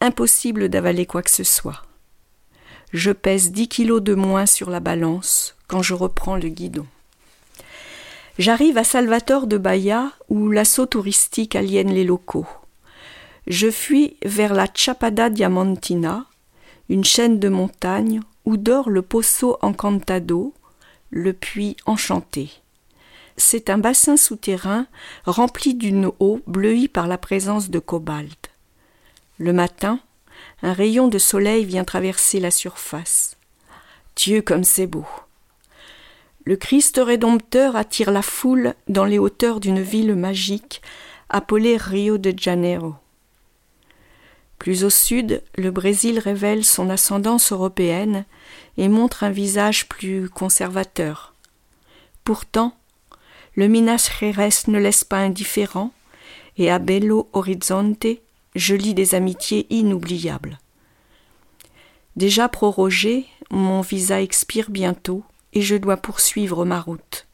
Impossible 0.00 0.68
d'avaler 0.68 1.06
quoi 1.06 1.22
que 1.22 1.30
ce 1.30 1.44
soit. 1.44 1.85
Je 2.96 3.10
pèse 3.10 3.52
dix 3.52 3.68
kilos 3.68 4.02
de 4.02 4.14
moins 4.14 4.46
sur 4.46 4.70
la 4.70 4.80
balance 4.80 5.54
quand 5.68 5.82
je 5.82 5.92
reprends 5.92 6.36
le 6.36 6.48
guidon. 6.48 6.86
J'arrive 8.38 8.78
à 8.78 8.84
Salvatore 8.84 9.46
de 9.46 9.58
Bahia 9.58 10.12
où 10.30 10.50
l'assaut 10.50 10.86
touristique 10.86 11.56
aliène 11.56 11.92
les 11.92 12.04
locaux. 12.04 12.46
Je 13.46 13.70
fuis 13.70 14.16
vers 14.24 14.54
la 14.54 14.66
Chapada 14.72 15.28
Diamantina, 15.28 16.24
une 16.88 17.04
chaîne 17.04 17.38
de 17.38 17.50
montagnes 17.50 18.22
où 18.46 18.56
dort 18.56 18.88
le 18.88 19.02
Pozo 19.02 19.58
Encantado, 19.60 20.54
le 21.10 21.34
puits 21.34 21.76
enchanté 21.84 22.62
c'est 23.36 23.68
un 23.68 23.76
bassin 23.76 24.16
souterrain 24.16 24.86
rempli 25.26 25.74
d'une 25.74 26.10
eau 26.20 26.40
bleuie 26.46 26.88
par 26.88 27.06
la 27.06 27.18
présence 27.18 27.68
de 27.68 27.78
cobalt. 27.78 28.50
Le 29.36 29.52
matin, 29.52 30.00
un 30.62 30.72
rayon 30.72 31.08
de 31.08 31.18
soleil 31.18 31.64
vient 31.64 31.84
traverser 31.84 32.40
la 32.40 32.50
surface. 32.50 33.36
Dieu 34.16 34.42
comme 34.42 34.64
c'est 34.64 34.86
beau. 34.86 35.06
Le 36.44 36.56
Christ 36.56 37.00
rédempteur 37.04 37.76
attire 37.76 38.10
la 38.10 38.22
foule 38.22 38.74
dans 38.88 39.04
les 39.04 39.18
hauteurs 39.18 39.60
d'une 39.60 39.80
ville 39.80 40.14
magique 40.14 40.80
appelée 41.28 41.76
Rio 41.76 42.18
de 42.18 42.32
Janeiro. 42.36 42.94
Plus 44.58 44.84
au 44.84 44.90
sud, 44.90 45.42
le 45.56 45.70
Brésil 45.70 46.18
révèle 46.18 46.64
son 46.64 46.88
ascendance 46.88 47.52
européenne 47.52 48.24
et 48.78 48.88
montre 48.88 49.24
un 49.24 49.30
visage 49.30 49.88
plus 49.88 50.30
conservateur. 50.30 51.34
Pourtant, 52.24 52.76
le 53.54 53.68
Minas 53.68 54.10
Gerais 54.20 54.48
ne 54.68 54.78
laisse 54.78 55.04
pas 55.04 55.18
indifférent, 55.18 55.92
et 56.58 56.70
à 56.70 56.78
Belo 56.78 57.28
Horizonte, 57.32 58.06
je 58.56 58.74
lis 58.74 58.94
des 58.94 59.14
amitiés 59.14 59.66
inoubliables. 59.70 60.58
Déjà 62.16 62.48
prorogé, 62.48 63.26
mon 63.50 63.82
visa 63.82 64.22
expire 64.22 64.70
bientôt 64.70 65.22
et 65.52 65.60
je 65.60 65.76
dois 65.76 65.98
poursuivre 65.98 66.64
ma 66.64 66.80
route. 66.80 67.26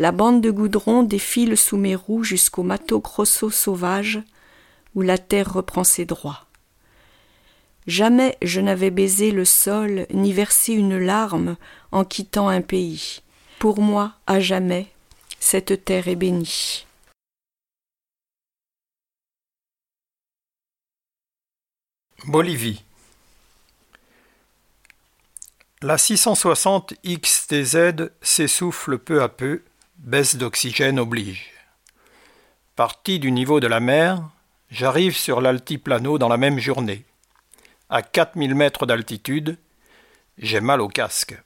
La 0.00 0.10
bande 0.10 0.40
de 0.40 0.50
goudron 0.50 1.04
défile 1.04 1.56
sous 1.56 1.76
mes 1.76 1.94
roues 1.94 2.24
jusqu'au 2.24 2.64
Mato 2.64 2.98
Grosso 2.98 3.48
sauvage 3.48 4.20
où 4.96 5.02
la 5.02 5.18
terre 5.18 5.52
reprend 5.52 5.84
ses 5.84 6.04
droits. 6.04 6.46
Jamais 7.86 8.36
je 8.42 8.60
n'avais 8.60 8.90
baisé 8.90 9.30
le 9.30 9.44
sol 9.44 10.06
ni 10.12 10.32
versé 10.32 10.72
une 10.72 10.98
larme 10.98 11.56
en 11.92 12.04
quittant 12.04 12.48
un 12.48 12.60
pays. 12.60 13.20
Pour 13.60 13.80
moi, 13.80 14.14
à 14.26 14.40
jamais, 14.40 14.88
cette 15.38 15.84
terre 15.84 16.08
est 16.08 16.16
bénie. 16.16 16.86
Bolivie. 22.26 22.82
La 25.82 25.98
660 25.98 26.94
XTZ 27.06 28.08
s'essouffle 28.22 28.96
peu 28.96 29.22
à 29.22 29.28
peu, 29.28 29.62
baisse 29.98 30.36
d'oxygène 30.36 30.98
oblige. 30.98 31.52
Parti 32.76 33.18
du 33.18 33.30
niveau 33.30 33.60
de 33.60 33.66
la 33.66 33.80
mer, 33.80 34.22
j'arrive 34.70 35.14
sur 35.14 35.42
l'altiplano 35.42 36.16
dans 36.16 36.30
la 36.30 36.38
même 36.38 36.58
journée. 36.58 37.04
À 37.90 38.00
4000 38.00 38.54
mètres 38.54 38.86
d'altitude, 38.86 39.58
j'ai 40.38 40.60
mal 40.60 40.80
au 40.80 40.88
casque. 40.88 41.36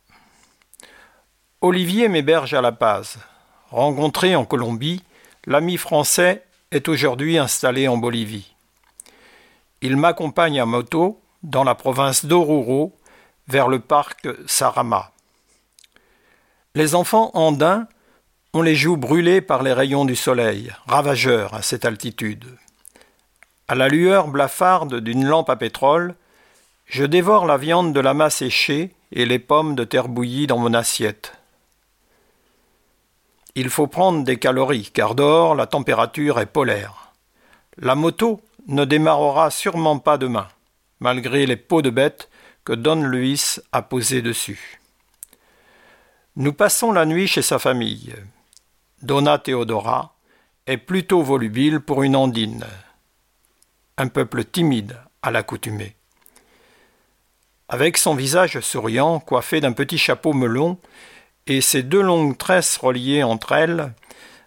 Olivier 1.61 2.09
m'héberge 2.09 2.55
à 2.55 2.61
La 2.61 2.71
Paz. 2.71 3.19
Rencontré 3.71 4.37
en 4.37 4.45
Colombie, 4.45 5.03
l'ami 5.45 5.77
français 5.77 6.45
est 6.71 6.87
aujourd'hui 6.87 7.37
installé 7.37 7.89
en 7.89 7.97
Bolivie. 7.97 8.55
Il 9.81 9.97
m'accompagne 9.97 10.61
à 10.61 10.67
moto 10.67 11.21
dans 11.43 11.63
la 11.63 11.75
province 11.75 12.25
d'Oruro 12.25 12.97
vers 13.47 13.69
le 13.69 13.79
parc 13.79 14.29
Sarama. 14.47 15.13
Les 16.75 16.95
enfants 16.95 17.31
andins 17.35 17.87
ont 18.55 18.63
les 18.63 18.75
joues 18.75 18.97
brûlées 18.97 19.41
par 19.41 19.63
les 19.63 19.73
rayons 19.73 20.05
du 20.05 20.17
soleil, 20.17 20.73
ravageurs 20.87 21.55
à 21.55 21.63
cette 21.63 21.85
altitude. 21.85 22.45
À 23.69 23.75
la 23.75 23.89
lueur 23.89 24.29
blafarde 24.29 25.01
d'une 25.01 25.27
lampe 25.27 25.51
à 25.51 25.57
pétrole, 25.57 26.15
je 26.87 27.05
dévore 27.05 27.47
la 27.47 27.57
viande 27.57 27.93
de 27.93 28.01
lama 28.01 28.31
séchée 28.31 28.95
et 29.13 29.27
les 29.27 29.39
pommes 29.39 29.75
de 29.75 29.85
terre 29.85 30.09
bouillie 30.09 30.47
dans 30.47 30.59
mon 30.59 30.75
assiette. 30.75 31.35
Il 33.55 33.71
faut 33.71 33.87
prendre 33.87 34.25
des 34.25 34.39
calories, 34.39 34.91
car 34.93 35.15
dehors 35.15 35.55
la 35.55 35.67
température 35.67 36.41
est 36.41 36.47
polaire. 36.47 37.13
La 37.77 37.95
moto 37.95 38.41
ne 38.69 38.85
démarrera 38.85 39.51
sûrement 39.51 39.99
pas 39.99 40.19
demain, 40.19 40.49
malgré 41.01 41.47
les 41.47 41.57
peaux 41.57 41.83
de 41.83 41.91
bête 41.91 42.29
que 42.65 42.75
Don 42.75 43.03
Luis 43.03 43.59
a 43.73 43.83
posées 43.83 44.23
dessus. 44.23 44.81
Nous 46.37 46.53
passons 46.53 46.93
la 46.93 47.05
nuit 47.05 47.27
chez 47.27 47.43
sa 47.43 47.59
famille. 47.59 48.15
Donna 49.03 49.39
Theodora 49.39 50.15
est 50.67 50.77
plutôt 50.77 51.23
volubile 51.23 51.81
pour 51.81 52.03
une 52.03 52.15
andine. 52.15 52.67
Un 53.97 54.09
peuple 54.09 54.45
timide 54.45 54.99
à 55.23 55.31
l'accoutumée. 55.31 55.97
Avec 57.69 57.97
son 57.97 58.15
visage 58.15 58.61
souriant, 58.61 59.19
coiffé 59.19 59.61
d'un 59.61 59.73
petit 59.73 59.99
chapeau 59.99 60.33
melon, 60.33 60.79
et 61.47 61.61
ses 61.61 61.83
deux 61.83 62.03
longues 62.03 62.37
tresses 62.37 62.77
reliées 62.77 63.23
entre 63.23 63.53
elles, 63.53 63.93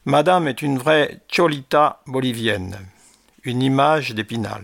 Madame 0.06 0.48
est 0.48 0.62
une 0.62 0.78
vraie 0.78 1.20
cholita 1.32 2.02
bolivienne, 2.08 2.78
une 3.44 3.62
image 3.62 4.12
d'épinal. 4.12 4.64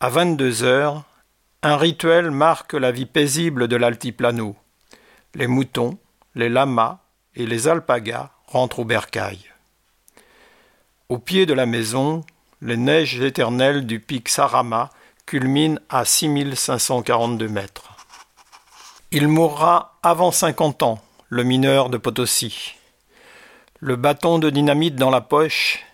À 0.00 0.08
vingt-deux 0.08 0.62
heures, 0.62 1.04
un 1.62 1.76
rituel 1.76 2.30
marque 2.30 2.74
la 2.74 2.92
vie 2.92 3.06
paisible 3.06 3.68
de 3.68 3.76
l'altiplano. 3.76 4.56
Les 5.34 5.46
moutons, 5.46 5.98
les 6.34 6.48
lamas 6.48 7.00
et 7.34 7.46
les 7.46 7.68
alpagas 7.68 8.30
rentrent 8.46 8.78
au 8.78 8.84
bercail. 8.84 9.38
Au 11.08 11.18
pied 11.18 11.46
de 11.46 11.54
la 11.54 11.66
maison, 11.66 12.24
les 12.62 12.76
neiges 12.76 13.20
éternelles 13.20 13.86
du 13.86 14.00
pic 14.00 14.28
Sarama 14.28 14.90
culminent 15.26 15.78
à 15.88 16.04
6542 16.04 17.48
mètres. 17.48 17.94
Il 19.10 19.28
mourra 19.28 19.98
avant 20.02 20.32
cinquante 20.32 20.82
ans, 20.82 21.02
le 21.28 21.42
mineur 21.42 21.90
de 21.90 21.98
Potosi. 21.98 22.74
Le 23.80 23.96
bâton 23.96 24.38
de 24.38 24.50
dynamite 24.50 24.96
dans 24.96 25.10
la 25.10 25.20
poche, 25.20 25.84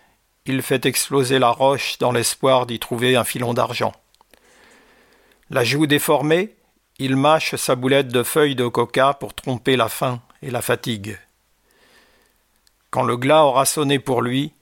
il 0.46 0.62
fait 0.62 0.87
exploser 0.87 1.38
la 1.38 1.50
roche 1.50 1.98
dans 1.98 2.12
l'espoir 2.12 2.66
d'y 2.66 2.78
trouver 2.78 3.16
un 3.16 3.24
filon 3.24 3.54
d'argent. 3.54 3.92
La 5.50 5.64
joue 5.64 5.87
déformée, 5.87 6.54
il 6.98 7.16
mâche 7.16 7.54
sa 7.57 7.74
boulette 7.74 8.09
de 8.09 8.22
feuilles 8.22 8.54
de 8.54 8.68
coca 8.68 9.14
pour 9.14 9.35
tromper 9.35 9.76
la 9.76 9.88
faim 9.88 10.20
et 10.42 10.50
la 10.50 10.62
fatigue. 10.62 11.18
Quand 12.90 13.02
le 13.02 13.16
glas 13.16 13.44
aura 13.44 13.64
sonné 13.64 13.98
pour 13.98 14.22
lui, 14.22 14.52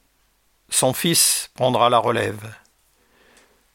son 0.70 0.92
fils 0.92 1.50
prendra 1.54 1.90
la 1.90 1.98
relève. 1.98 2.54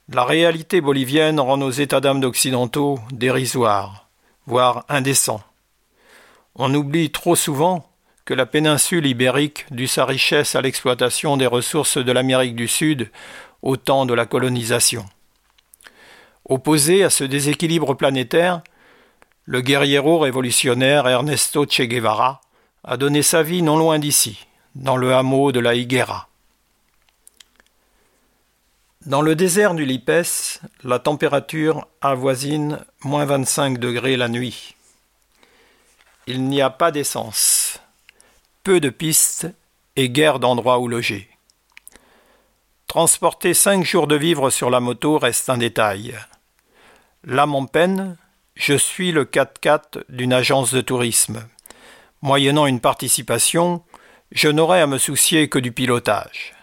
La 0.09 0.23
réalité 0.23 0.81
bolivienne 0.81 1.39
rend 1.39 1.57
nos 1.57 1.71
états 1.71 1.99
d'âme 1.99 2.21
d'occidentaux 2.21 2.99
dérisoires 3.11 4.07
voire 4.47 4.85
indécent. 4.89 5.41
On 6.55 6.73
oublie 6.73 7.11
trop 7.11 7.35
souvent 7.35 7.87
que 8.27 8.33
la 8.33 8.45
péninsule 8.45 9.05
ibérique 9.05 9.65
dut 9.71 9.87
sa 9.87 10.03
richesse 10.03 10.53
à 10.55 10.61
l'exploitation 10.61 11.37
des 11.37 11.47
ressources 11.47 11.97
de 11.97 12.11
l'Amérique 12.11 12.57
du 12.57 12.67
Sud 12.67 13.09
au 13.61 13.77
temps 13.77 14.05
de 14.05 14.13
la 14.13 14.25
colonisation. 14.25 15.05
Opposé 16.43 17.05
à 17.05 17.09
ce 17.09 17.23
déséquilibre 17.23 17.93
planétaire, 17.93 18.63
le 19.45 19.61
guerriero 19.61 20.19
révolutionnaire 20.19 21.07
Ernesto 21.07 21.65
Che 21.65 21.83
Guevara 21.83 22.41
a 22.83 22.97
donné 22.97 23.23
sa 23.23 23.43
vie 23.43 23.61
non 23.61 23.77
loin 23.77 23.97
d'ici, 23.97 24.45
dans 24.75 24.97
le 24.97 25.13
hameau 25.13 25.53
de 25.53 25.61
la 25.61 25.75
Higuera. 25.75 26.27
Dans 29.05 29.21
le 29.21 29.35
désert 29.35 29.73
du 29.73 29.85
Lipès, 29.85 30.59
la 30.83 30.99
température 30.99 31.87
avoisine 32.01 32.79
moins 33.05 33.23
25 33.23 33.77
degrés 33.77 34.17
la 34.17 34.27
nuit. 34.27 34.75
Il 36.29 36.43
n'y 36.43 36.61
a 36.61 36.69
pas 36.69 36.91
d'essence, 36.91 37.56
peu 38.67 38.82
de 38.82 38.89
pistes 38.89 39.47
et 39.95 40.10
guère 40.10 40.39
d'endroits 40.39 40.80
où 40.80 40.89
loger. 40.89 41.30
Transporter 42.88 43.53
cinq 43.53 43.86
jours 43.86 44.08
de 44.08 44.17
vivres 44.17 44.49
sur 44.49 44.69
la 44.69 44.82
moto 44.82 45.17
reste 45.17 45.49
un 45.49 45.58
détail. 45.58 46.19
L'âme 47.23 47.56
en 47.56 47.65
peine, 47.65 48.17
je 48.56 48.73
suis 48.73 49.13
le 49.13 49.23
4x4 49.23 50.03
d'une 50.10 50.34
agence 50.34 50.73
de 50.73 50.82
tourisme. 50.82 51.47
Moyennant 52.21 52.65
une 52.65 52.82
participation, 52.82 53.84
je 54.34 54.49
n'aurai 54.49 54.82
à 54.82 54.88
me 54.88 54.97
soucier 54.97 55.47
que 55.47 55.60
du 55.60 55.71
pilotage. 55.71 56.53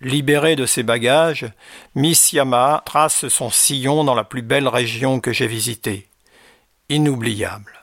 Libérée 0.00 0.56
de 0.56 0.66
ses 0.66 0.82
bagages, 0.82 1.46
Miss 1.94 2.32
Yamaha 2.32 2.82
trace 2.84 3.28
son 3.28 3.50
sillon 3.50 4.02
dans 4.02 4.16
la 4.16 4.24
plus 4.24 4.42
belle 4.42 4.66
région 4.66 5.20
que 5.20 5.32
j'ai 5.32 5.46
visitée. 5.46 6.08
Inoubliable. 6.88 7.78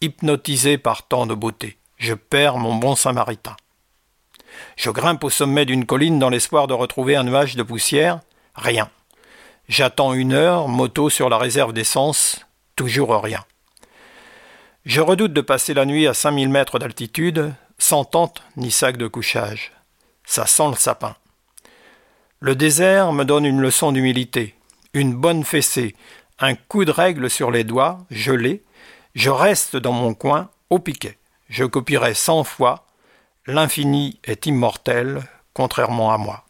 Hypnotisé 0.00 0.78
par 0.78 1.06
tant 1.06 1.26
de 1.26 1.34
beauté, 1.34 1.78
je 2.02 2.14
perds 2.14 2.58
mon 2.58 2.74
bon 2.74 2.96
samaritain. 2.96 3.56
Je 4.76 4.90
grimpe 4.90 5.22
au 5.22 5.30
sommet 5.30 5.64
d'une 5.64 5.86
colline 5.86 6.18
dans 6.18 6.30
l'espoir 6.30 6.66
de 6.66 6.74
retrouver 6.74 7.14
un 7.14 7.22
nuage 7.22 7.54
de 7.54 7.62
poussière. 7.62 8.20
Rien. 8.56 8.90
J'attends 9.68 10.12
une 10.12 10.32
heure, 10.32 10.66
moto 10.66 11.10
sur 11.10 11.28
la 11.28 11.38
réserve 11.38 11.72
d'essence. 11.72 12.44
Toujours 12.74 13.22
rien. 13.22 13.44
Je 14.84 15.00
redoute 15.00 15.32
de 15.32 15.40
passer 15.40 15.74
la 15.74 15.84
nuit 15.84 16.08
à 16.08 16.12
5000 16.12 16.48
mètres 16.48 16.80
d'altitude, 16.80 17.54
sans 17.78 18.04
tente 18.04 18.42
ni 18.56 18.72
sac 18.72 18.96
de 18.96 19.06
couchage. 19.06 19.72
Ça 20.24 20.46
sent 20.46 20.70
le 20.70 20.76
sapin. 20.76 21.14
Le 22.40 22.56
désert 22.56 23.12
me 23.12 23.24
donne 23.24 23.44
une 23.44 23.60
leçon 23.60 23.92
d'humilité, 23.92 24.56
une 24.92 25.14
bonne 25.14 25.44
fessée, 25.44 25.94
un 26.40 26.56
coup 26.56 26.84
de 26.84 26.90
règle 26.90 27.30
sur 27.30 27.52
les 27.52 27.62
doigts, 27.62 28.04
l'ai, 28.10 28.64
je 29.14 29.30
reste 29.30 29.76
dans 29.76 29.92
mon 29.92 30.14
coin, 30.14 30.50
au 30.68 30.80
piquet. 30.80 31.16
Je 31.52 31.66
copierai 31.66 32.14
cent 32.14 32.44
fois 32.44 32.86
L'infini 33.46 34.18
est 34.24 34.46
immortel, 34.46 35.22
contrairement 35.52 36.10
à 36.10 36.16
moi. 36.16 36.46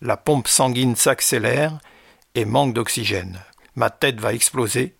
La 0.00 0.16
pompe 0.16 0.48
sanguine 0.48 0.96
s'accélère 0.96 1.78
et 2.34 2.44
manque 2.44 2.74
d'oxygène. 2.74 3.38
Ma 3.76 3.90
tête 3.90 4.18
va 4.18 4.34
exploser. 4.34 4.96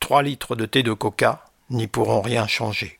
Trois 0.00 0.22
litres 0.22 0.54
de 0.54 0.66
thé 0.66 0.82
de 0.82 0.92
coca 0.92 1.46
n'y 1.70 1.86
pourront 1.86 2.20
rien 2.20 2.46
changer. 2.46 2.98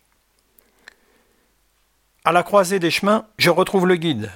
À 2.25 2.33
la 2.33 2.42
croisée 2.42 2.79
des 2.79 2.90
chemins, 2.90 3.27
je 3.37 3.51
retrouve 3.51 3.87
le 3.87 3.96
guide. 3.96 4.33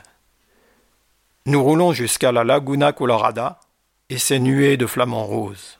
Nous 1.47 1.63
roulons 1.63 1.95
jusqu'à 1.95 2.31
la 2.31 2.45
Laguna 2.45 2.93
Colorada 2.93 3.59
et 4.11 4.19
ses 4.19 4.39
nuées 4.39 4.77
de 4.77 4.87
flamants 4.87 5.25
roses. 5.25 5.79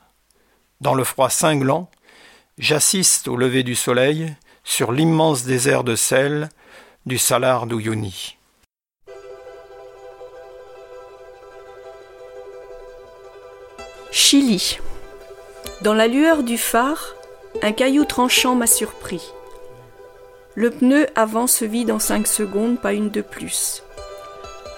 Dans 0.79 0.95
le 0.95 1.03
froid 1.03 1.29
cinglant, 1.29 1.91
j'assiste 2.57 3.27
au 3.27 3.37
lever 3.37 3.61
du 3.61 3.75
soleil 3.75 4.35
sur 4.63 4.91
l'immense 4.91 5.43
désert 5.43 5.83
de 5.83 5.95
sel 5.95 6.49
du 7.05 7.17
Salar 7.17 7.65
d'Uyuni. 7.65 8.37
Chili. 14.11 14.77
Dans 15.81 15.93
la 15.93 16.07
lueur 16.07 16.43
du 16.43 16.57
phare, 16.57 17.15
un 17.61 17.71
caillou 17.71 18.05
tranchant 18.05 18.55
m'a 18.55 18.67
surpris. 18.67 19.31
Le 20.53 20.69
pneu 20.69 21.07
avant 21.15 21.47
se 21.47 21.63
vide 21.63 21.91
en 21.91 21.99
cinq 21.99 22.27
secondes, 22.27 22.79
pas 22.79 22.93
une 22.93 23.09
de 23.09 23.21
plus. 23.21 23.83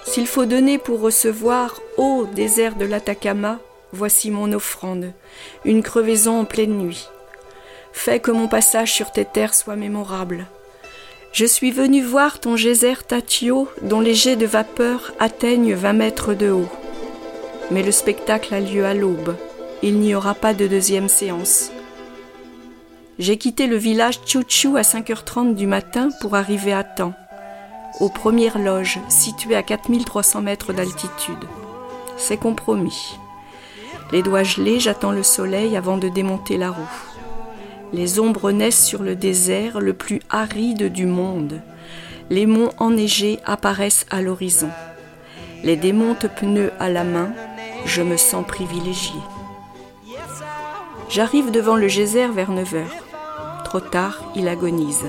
S'il 0.04 0.26
faut 0.26 0.46
donner 0.46 0.78
pour 0.78 1.00
recevoir, 1.00 1.80
ô 1.96 2.26
désert 2.26 2.76
de 2.76 2.84
l'Atacama, 2.84 3.58
voici 3.92 4.30
mon 4.30 4.52
offrande, 4.52 5.12
une 5.64 5.82
crevaison 5.82 6.40
en 6.40 6.44
pleine 6.44 6.78
nuit. 6.78 7.08
Fais 7.94 8.20
que 8.20 8.30
mon 8.30 8.48
passage 8.48 8.92
sur 8.92 9.12
tes 9.12 9.24
terres 9.24 9.54
soit 9.54 9.76
mémorable. 9.76 10.46
Je 11.32 11.46
suis 11.46 11.70
venu 11.70 12.02
voir 12.02 12.38
ton 12.38 12.54
geyser 12.54 12.96
Tatio, 13.08 13.66
dont 13.80 14.00
les 14.00 14.14
jets 14.14 14.36
de 14.36 14.44
vapeur 14.44 15.14
atteignent 15.18 15.72
vingt 15.72 15.94
mètres 15.94 16.34
de 16.34 16.50
haut. 16.50 16.68
Mais 17.70 17.82
le 17.82 17.92
spectacle 17.92 18.52
a 18.52 18.60
lieu 18.60 18.84
à 18.84 18.92
l'aube. 18.92 19.34
Il 19.82 20.00
n'y 20.00 20.14
aura 20.14 20.34
pas 20.34 20.52
de 20.52 20.66
deuxième 20.66 21.08
séance. 21.08 21.70
J'ai 23.18 23.38
quitté 23.38 23.66
le 23.66 23.76
village 23.76 24.20
Chuchu 24.26 24.76
à 24.76 24.82
5h30 24.82 25.54
du 25.54 25.66
matin 25.66 26.10
pour 26.20 26.34
arriver 26.34 26.74
à 26.74 26.84
temps 26.84 27.14
aux 28.00 28.10
premières 28.10 28.58
loges 28.58 28.98
situées 29.08 29.56
à 29.56 29.62
4300 29.62 30.42
mètres 30.42 30.72
d'altitude. 30.72 31.44
C'est 32.16 32.36
compromis. 32.36 33.16
Les 34.12 34.22
doigts 34.22 34.42
gelés, 34.42 34.80
j'attends 34.80 35.12
le 35.12 35.22
soleil 35.22 35.76
avant 35.76 35.96
de 35.96 36.08
démonter 36.08 36.58
la 36.58 36.70
roue. 36.70 37.13
Les 37.92 38.18
ombres 38.18 38.50
naissent 38.50 38.84
sur 38.84 39.02
le 39.02 39.14
désert 39.14 39.80
le 39.80 39.92
plus 39.92 40.20
aride 40.30 40.92
du 40.92 41.06
monde. 41.06 41.60
Les 42.30 42.46
monts 42.46 42.70
enneigés 42.78 43.38
apparaissent 43.44 44.06
à 44.10 44.22
l'horizon. 44.22 44.70
Les 45.62 45.76
démontes 45.76 46.28
pneus 46.28 46.72
à 46.78 46.88
la 46.90 47.04
main, 47.04 47.32
je 47.84 48.02
me 48.02 48.16
sens 48.16 48.46
privilégié. 48.46 49.20
J'arrive 51.08 51.50
devant 51.50 51.76
le 51.76 51.88
geyser 51.88 52.28
vers 52.28 52.50
9 52.50 52.74
heures. 52.74 53.04
Trop 53.64 53.80
tard, 53.80 54.22
il 54.34 54.48
agonise. 54.48 55.04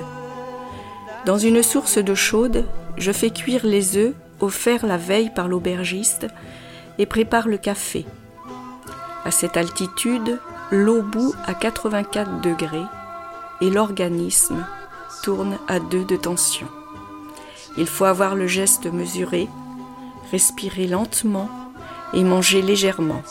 Dans 1.25 1.37
une 1.37 1.63
source 1.63 1.97
d'eau 1.97 2.15
chaude, 2.15 2.65
je 2.97 3.11
fais 3.11 3.31
cuire 3.31 3.65
les 3.65 3.97
œufs 3.97 4.13
offerts 4.39 4.85
la 4.85 4.97
veille 4.97 5.31
par 5.33 5.47
l'aubergiste 5.47 6.27
et 6.97 7.05
prépare 7.05 7.47
le 7.47 7.57
café. 7.57 8.05
À 9.23 9.31
cette 9.31 9.57
altitude, 9.57 10.39
l'eau 10.75 11.01
bout 11.01 11.33
à 11.45 11.53
84 11.53 12.41
degrés 12.41 12.85
et 13.61 13.69
l'organisme 13.69 14.65
tourne 15.23 15.57
à 15.67 15.79
2 15.79 16.03
de 16.03 16.15
tension. 16.17 16.67
Il 17.77 17.87
faut 17.87 18.05
avoir 18.05 18.35
le 18.35 18.47
geste 18.47 18.85
mesuré, 18.85 19.47
respirer 20.31 20.87
lentement 20.87 21.49
et 22.13 22.23
manger 22.23 22.61
légèrement. 22.61 23.21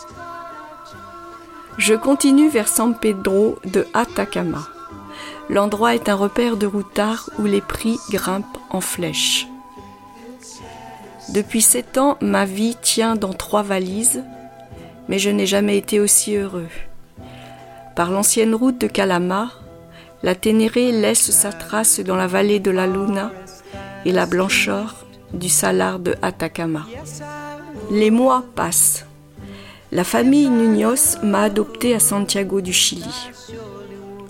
Je 1.76 1.94
continue 1.94 2.48
vers 2.48 2.68
San 2.68 2.96
Pedro 2.96 3.58
de 3.64 3.86
Atacama. 3.94 4.68
L'endroit 5.50 5.94
est 5.94 6.08
un 6.08 6.14
repère 6.14 6.56
de 6.56 6.66
routard 6.66 7.28
où 7.38 7.44
les 7.44 7.60
prix 7.60 7.98
grimpent 8.10 8.58
en 8.70 8.80
flèche. 8.80 9.46
Depuis 11.30 11.62
sept 11.62 11.98
ans, 11.98 12.16
ma 12.20 12.44
vie 12.44 12.76
tient 12.80 13.16
dans 13.16 13.32
trois 13.32 13.62
valises, 13.62 14.22
mais 15.08 15.18
je 15.18 15.30
n'ai 15.30 15.46
jamais 15.46 15.76
été 15.76 16.00
aussi 16.00 16.36
heureux. 16.36 16.68
Par 17.96 18.10
l'ancienne 18.10 18.56
route 18.56 18.80
de 18.80 18.88
Calama, 18.88 19.52
la 20.24 20.34
Ténéré 20.34 20.90
laisse 20.90 21.30
sa 21.30 21.52
trace 21.52 22.00
dans 22.00 22.16
la 22.16 22.26
vallée 22.26 22.58
de 22.58 22.72
la 22.72 22.88
Luna 22.88 23.30
et 24.04 24.10
la 24.10 24.26
blancheur 24.26 25.06
du 25.32 25.48
salar 25.48 26.00
de 26.00 26.16
Atacama. 26.20 26.86
Les 27.92 28.10
mois 28.10 28.44
passent. 28.56 29.06
La 29.92 30.02
famille 30.02 30.48
Nuños 30.48 31.18
m'a 31.22 31.42
adopté 31.42 31.94
à 31.94 32.00
Santiago 32.00 32.60
du 32.60 32.72
Chili. 32.72 33.30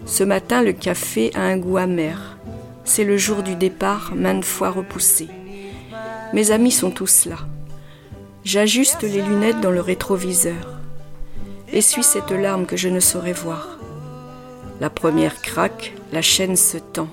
Ce 0.05 0.25
matin, 0.25 0.61
le 0.63 0.73
café 0.73 1.31
a 1.35 1.41
un 1.41 1.57
goût 1.57 1.79
amer. 1.79 2.37
C'est 2.85 3.05
le 3.05 3.17
jour 3.17 3.43
du 3.43 3.55
départ, 3.55 4.13
maintes 4.15 4.45
fois 4.45 4.71
repoussé. 4.71 5.29
Mes 6.35 6.51
amis 6.51 6.73
sont 6.73 6.91
tous 6.91 7.25
là. 7.25 7.39
J'ajuste 8.45 9.03
les 9.03 9.23
lunettes 9.23 9.63
dans 9.63 9.71
le 9.71 9.81
rétroviseur. 9.81 10.74
Essuie 11.75 12.05
cette 12.05 12.31
larme 12.31 12.67
que 12.67 12.77
je 12.77 12.89
ne 12.89 13.01
saurais 13.01 13.33
voir. 13.33 13.67
La 14.81 14.91
première 14.91 15.43
craque, 15.43 15.93
la 16.13 16.23
chaîne 16.23 16.55
se 16.55 16.79
tend. 16.79 17.09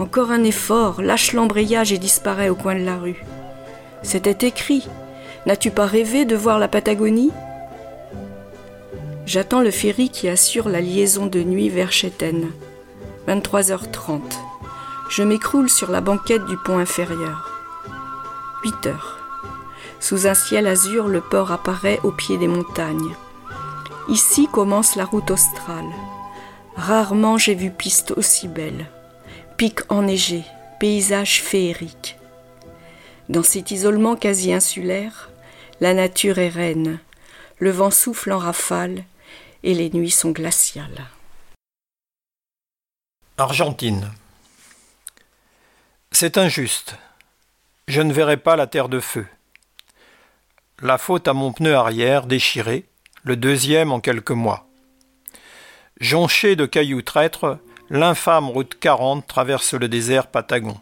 Encore 0.00 0.32
un 0.32 0.42
effort, 0.42 1.00
lâche 1.00 1.32
l'embrayage 1.32 1.92
et 1.92 1.98
disparaît 1.98 2.48
au 2.48 2.56
coin 2.56 2.74
de 2.74 2.84
la 2.84 2.96
rue. 2.96 3.22
C'était 4.02 4.48
écrit. 4.48 4.88
N'as-tu 5.46 5.70
pas 5.70 5.86
rêvé 5.86 6.24
de 6.24 6.34
voir 6.34 6.58
la 6.58 6.66
Patagonie? 6.66 7.30
J'attends 9.26 9.60
le 9.60 9.70
ferry 9.70 10.10
qui 10.10 10.28
assure 10.28 10.68
la 10.68 10.80
liaison 10.80 11.26
de 11.26 11.40
nuit 11.44 11.68
vers 11.68 11.92
Cheten. 11.92 12.48
23h30. 13.28 14.22
Je 15.08 15.22
m'écroule 15.22 15.70
sur 15.70 15.92
la 15.92 16.00
banquette 16.00 16.44
du 16.46 16.56
pont 16.56 16.78
inférieur. 16.78 17.62
8 18.64 18.86
heures. 18.88 19.18
Sous 20.00 20.26
un 20.26 20.34
ciel 20.34 20.66
azur, 20.66 21.06
le 21.06 21.20
port 21.20 21.52
apparaît 21.52 22.00
au 22.02 22.10
pied 22.10 22.38
des 22.38 22.48
montagnes. 22.48 23.14
Ici 24.08 24.48
commence 24.50 24.96
la 24.96 25.04
route 25.04 25.30
australe. 25.30 25.92
Rarement 26.76 27.36
j'ai 27.36 27.54
vu 27.54 27.70
piste 27.70 28.12
aussi 28.12 28.48
belle. 28.48 28.86
Pic 29.58 29.80
enneigé, 29.90 30.44
paysage 30.80 31.42
féerique. 31.42 32.16
Dans 33.28 33.42
cet 33.42 33.70
isolement 33.70 34.16
quasi 34.16 34.52
insulaire, 34.54 35.28
la 35.80 35.92
nature 35.92 36.38
est 36.38 36.48
reine. 36.48 36.98
Le 37.58 37.70
vent 37.70 37.90
souffle 37.90 38.32
en 38.32 38.38
rafale 38.38 39.04
et 39.62 39.74
les 39.74 39.90
nuits 39.90 40.10
sont 40.10 40.30
glaciales. 40.30 41.04
Argentine. 43.36 44.10
C'est 46.12 46.38
injuste. 46.38 46.96
Je 47.88 48.00
ne 48.00 48.12
verrai 48.12 48.38
pas 48.38 48.56
la 48.56 48.66
terre 48.66 48.88
de 48.88 49.00
feu. 49.00 49.26
la 50.80 50.96
faute 50.96 51.28
à 51.28 51.34
mon 51.34 51.52
pneu 51.52 51.74
arrière 51.74 52.26
déchiré, 52.26 52.87
le 53.28 53.36
deuxième 53.36 53.92
en 53.92 54.00
quelques 54.00 54.30
mois. 54.30 54.66
Jonché 56.00 56.56
de 56.56 56.64
cailloux 56.64 57.02
traîtres, 57.02 57.58
l'infâme 57.90 58.48
route 58.48 58.74
40 58.80 59.26
traverse 59.26 59.74
le 59.74 59.86
désert 59.86 60.28
patagon. 60.28 60.78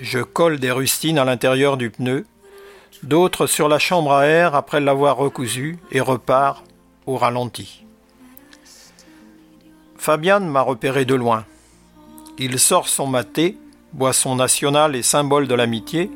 Je 0.00 0.18
colle 0.18 0.58
des 0.58 0.72
rustines 0.72 1.18
à 1.18 1.24
l'intérieur 1.24 1.76
du 1.76 1.90
pneu, 1.90 2.26
d'autres 3.04 3.46
sur 3.46 3.68
la 3.68 3.78
chambre 3.78 4.12
à 4.12 4.26
air 4.26 4.56
après 4.56 4.80
l'avoir 4.80 5.16
recousu 5.16 5.78
et 5.92 6.00
repart 6.00 6.64
au 7.06 7.16
ralenti. 7.16 7.84
Fabian 9.96 10.40
m'a 10.40 10.62
repéré 10.62 11.04
de 11.04 11.14
loin. 11.14 11.44
Il 12.36 12.58
sort 12.58 12.88
son 12.88 13.06
maté, 13.06 13.56
boisson 13.92 14.34
nationale 14.34 14.96
et 14.96 15.02
symbole 15.02 15.46
de 15.46 15.54
l'amitié, 15.54 16.10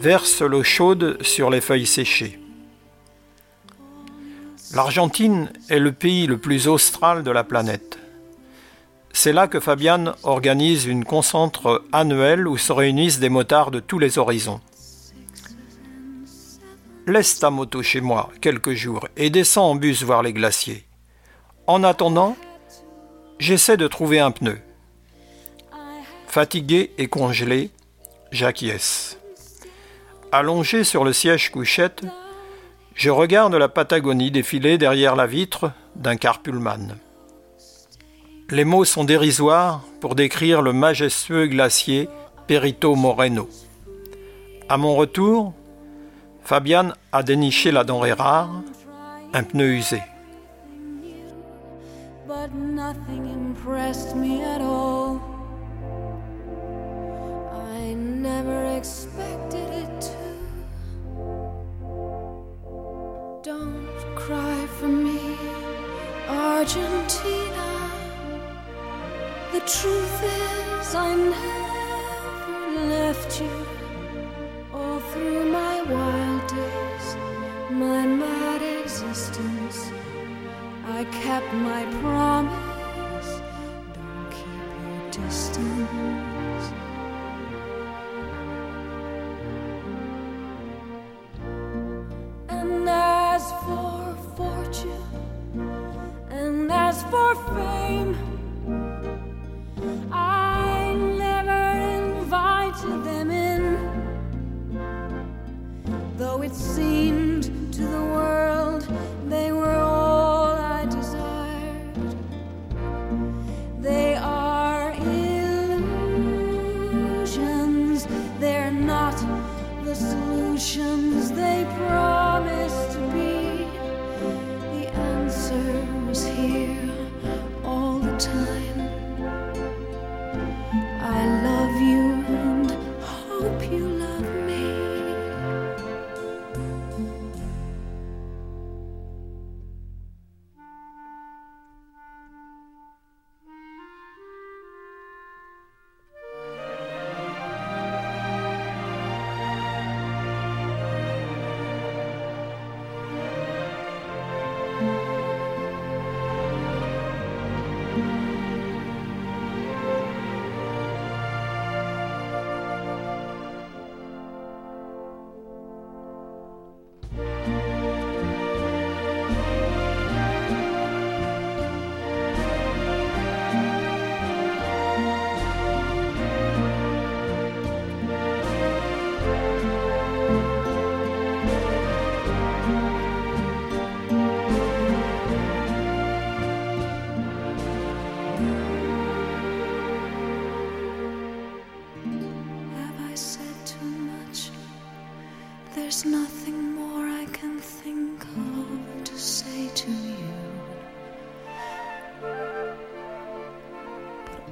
verse 0.00 0.42
l'eau 0.42 0.64
chaude 0.64 1.16
sur 1.22 1.48
les 1.48 1.62
feuilles 1.62 1.86
séchées. 1.86 2.38
L'Argentine 4.76 5.50
est 5.70 5.78
le 5.78 5.90
pays 5.90 6.26
le 6.26 6.36
plus 6.36 6.68
austral 6.68 7.22
de 7.22 7.30
la 7.30 7.44
planète. 7.44 7.98
C'est 9.10 9.32
là 9.32 9.48
que 9.48 9.58
Fabian 9.58 10.12
organise 10.22 10.84
une 10.84 11.06
concentre 11.06 11.82
annuelle 11.92 12.46
où 12.46 12.58
se 12.58 12.74
réunissent 12.74 13.18
des 13.18 13.30
motards 13.30 13.70
de 13.70 13.80
tous 13.80 13.98
les 13.98 14.18
horizons. 14.18 14.60
Laisse 17.06 17.38
ta 17.38 17.48
moto 17.48 17.82
chez 17.82 18.02
moi 18.02 18.28
quelques 18.42 18.74
jours 18.74 19.08
et 19.16 19.30
descends 19.30 19.70
en 19.70 19.76
bus 19.76 20.02
voir 20.02 20.22
les 20.22 20.34
glaciers. 20.34 20.84
En 21.66 21.82
attendant, 21.82 22.36
j'essaie 23.38 23.78
de 23.78 23.88
trouver 23.88 24.20
un 24.20 24.30
pneu. 24.30 24.58
Fatigué 26.26 26.92
et 26.98 27.08
congelé, 27.08 27.70
j'acquiesce. 28.30 29.16
Allongé 30.32 30.84
sur 30.84 31.02
le 31.02 31.14
siège 31.14 31.50
couchette, 31.50 32.02
je 32.96 33.10
regarde 33.10 33.54
la 33.54 33.68
Patagonie 33.68 34.30
défiler 34.30 34.78
derrière 34.78 35.16
la 35.16 35.26
vitre 35.26 35.70
d'un 35.94 36.16
car 36.16 36.40
Les 38.50 38.64
mots 38.64 38.86
sont 38.86 39.04
dérisoires 39.04 39.82
pour 40.00 40.14
décrire 40.14 40.62
le 40.62 40.72
majestueux 40.72 41.46
glacier 41.46 42.08
Perito 42.46 42.94
Moreno. 42.94 43.50
À 44.70 44.78
mon 44.78 44.96
retour, 44.96 45.52
Fabian 46.42 46.92
a 47.12 47.22
déniché 47.22 47.70
la 47.70 47.84
denrée 47.84 48.14
rare, 48.14 48.62
un 49.34 49.42
pneu 49.42 49.74
usé. 49.74 50.00
Don't 52.26 52.74
sun. 70.96 71.65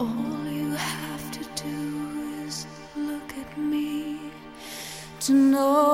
All 0.00 0.46
you 0.46 0.70
have 0.72 1.30
to 1.30 1.44
do 1.62 2.44
is 2.44 2.66
look 2.96 3.36
at 3.38 3.56
me 3.56 4.18
to 5.20 5.32
know 5.32 5.93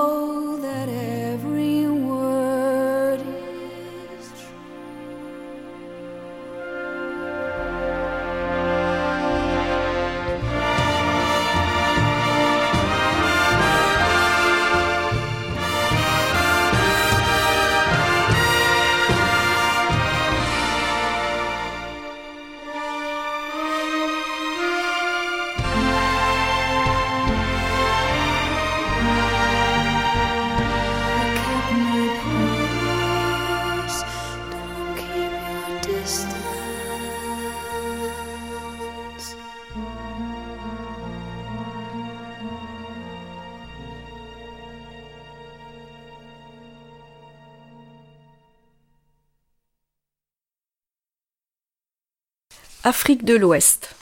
Afrique 52.90 53.24
de 53.24 53.37
l'Ouest. 53.37 53.94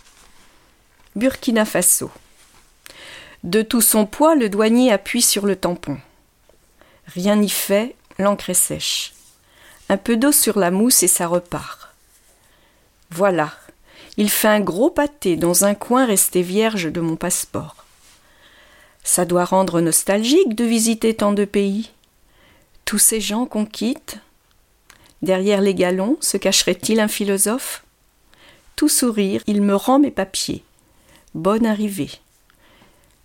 Burkina 1.15 1.67
Faso. 1.67 2.11
De 3.45 3.61
tout 3.61 3.83
son 3.83 4.07
poids, 4.07 4.35
le 4.35 4.49
douanier 4.49 4.91
appuie 4.91 5.21
sur 5.21 5.45
le 5.45 5.57
tampon. 5.57 5.99
Rien 7.09 7.37
n'y 7.37 7.51
fait, 7.51 7.97
l'encre 8.19 8.49
est 8.49 8.55
sèche. 8.55 9.13
Un 9.91 9.99
peu 9.99 10.17
d'eau 10.17 10.33
sur 10.33 10.59
la 10.59 10.71
mousse 10.71 11.03
et 11.03 11.07
ça 11.07 11.27
repart. 11.27 11.95
Voilà, 13.11 13.53
il 14.17 14.31
fait 14.31 14.49
un 14.49 14.61
gros 14.61 14.89
pâté 14.89 15.37
dans 15.37 15.67
un 15.67 15.75
coin 15.75 16.07
resté 16.07 16.41
vierge 16.41 16.91
de 16.91 17.03
mon 17.03 17.17
passeport. 17.17 17.85
Ça 19.05 19.27
doit 19.27 19.45
rendre 19.45 19.83
nostalgique 19.83 20.55
de 20.55 20.65
visiter 20.65 21.13
tant 21.15 21.35
de 21.35 21.45
pays. 21.45 21.91
Tous 22.87 22.99
ces 22.99 23.21
gens 23.21 23.45
qu'on 23.45 23.67
quitte. 23.67 24.17
Derrière 25.21 25.61
les 25.61 25.75
galons 25.75 26.17
se 26.23 26.39
cacherait-il 26.39 27.01
un 27.01 27.09
philosophe? 27.09 27.85
Tout 28.79 28.89
sourire, 28.89 29.43
il 29.49 29.61
me 29.61 29.75
rend 29.75 29.99
mes 29.99 30.13
papiers. 30.13 30.63
Bonne 31.35 31.67
arrivée. 31.67 32.13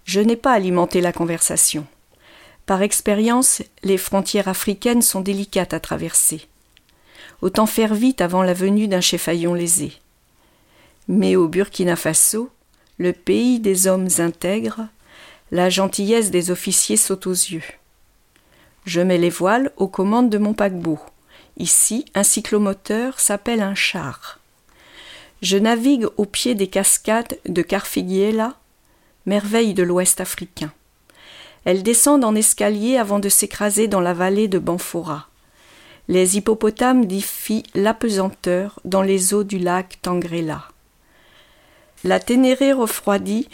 Je 0.03 0.19
n'ai 0.19 0.35
pas 0.35 0.51
alimenté 0.51 0.99
la 0.99 1.13
conversation. 1.13 1.85
Par 2.65 2.81
expérience, 2.81 3.61
les 3.83 3.99
frontières 3.99 4.47
africaines 4.47 5.03
sont 5.03 5.21
délicates 5.21 5.75
à 5.75 5.79
traverser. 5.79 6.47
Autant 7.43 7.67
faire 7.67 7.93
vite 7.93 8.19
avant 8.19 8.41
la 8.41 8.55
venue 8.55 8.87
d'un 8.87 8.99
chefaillon 8.99 9.53
lésé. 9.53 9.93
Mais 11.07 11.35
au 11.35 11.47
Burkina 11.47 11.95
Faso, 11.95 12.49
le 12.97 13.13
pays 13.13 13.59
des 13.59 13.85
hommes 13.85 14.09
intègres, 14.17 14.87
la 15.51 15.69
gentillesse 15.69 16.31
des 16.31 16.49
officiers 16.49 16.97
saute 16.97 17.27
aux 17.27 17.31
yeux. 17.31 17.61
Je 18.85 19.01
mets 19.01 19.19
les 19.19 19.29
voiles 19.29 19.71
aux 19.77 19.87
commandes 19.87 20.31
de 20.31 20.39
mon 20.39 20.55
paquebot. 20.55 20.99
Ici, 21.57 22.05
un 22.15 22.23
cyclomoteur 22.23 23.19
s'appelle 23.19 23.61
un 23.61 23.75
char. 23.75 24.39
Je 25.43 25.57
navigue 25.57 26.07
au 26.15 26.23
pied 26.23 26.55
des 26.55 26.67
cascades 26.67 27.37
de 27.45 27.61
Carfiguela, 27.61 28.55
merveille 29.25 29.73
de 29.73 29.83
l'Ouest 29.83 30.21
africain. 30.21 30.71
Elles 31.65 31.83
descendent 31.83 32.23
en 32.23 32.33
escalier 32.33 32.95
avant 32.95 33.19
de 33.19 33.27
s'écraser 33.27 33.89
dans 33.89 33.99
la 33.99 34.13
vallée 34.13 34.47
de 34.47 34.57
Banfora. 34.57 35.27
Les 36.07 36.37
hippopotames 36.37 37.07
défient 37.07 37.65
l'apesanteur 37.75 38.79
dans 38.85 39.01
les 39.01 39.33
eaux 39.33 39.43
du 39.43 39.59
lac 39.59 39.99
Tangrela. 40.01 40.69
La 42.05 42.21
Ténéré 42.21 42.71
refroidit 42.71 43.49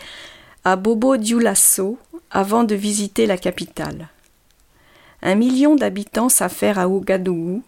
à 0.63 0.75
Bobo 0.75 1.17
Dioulasso 1.17 1.97
avant 2.29 2.65
de 2.65 2.75
visiter 2.75 3.25
la 3.25 3.39
capitale. 3.39 4.09
Un 5.23 5.33
million 5.33 5.75
d'habitants 5.75 6.29
s'affairent 6.29 6.77
à 6.77 6.87
Ouagadougou, 6.87 7.63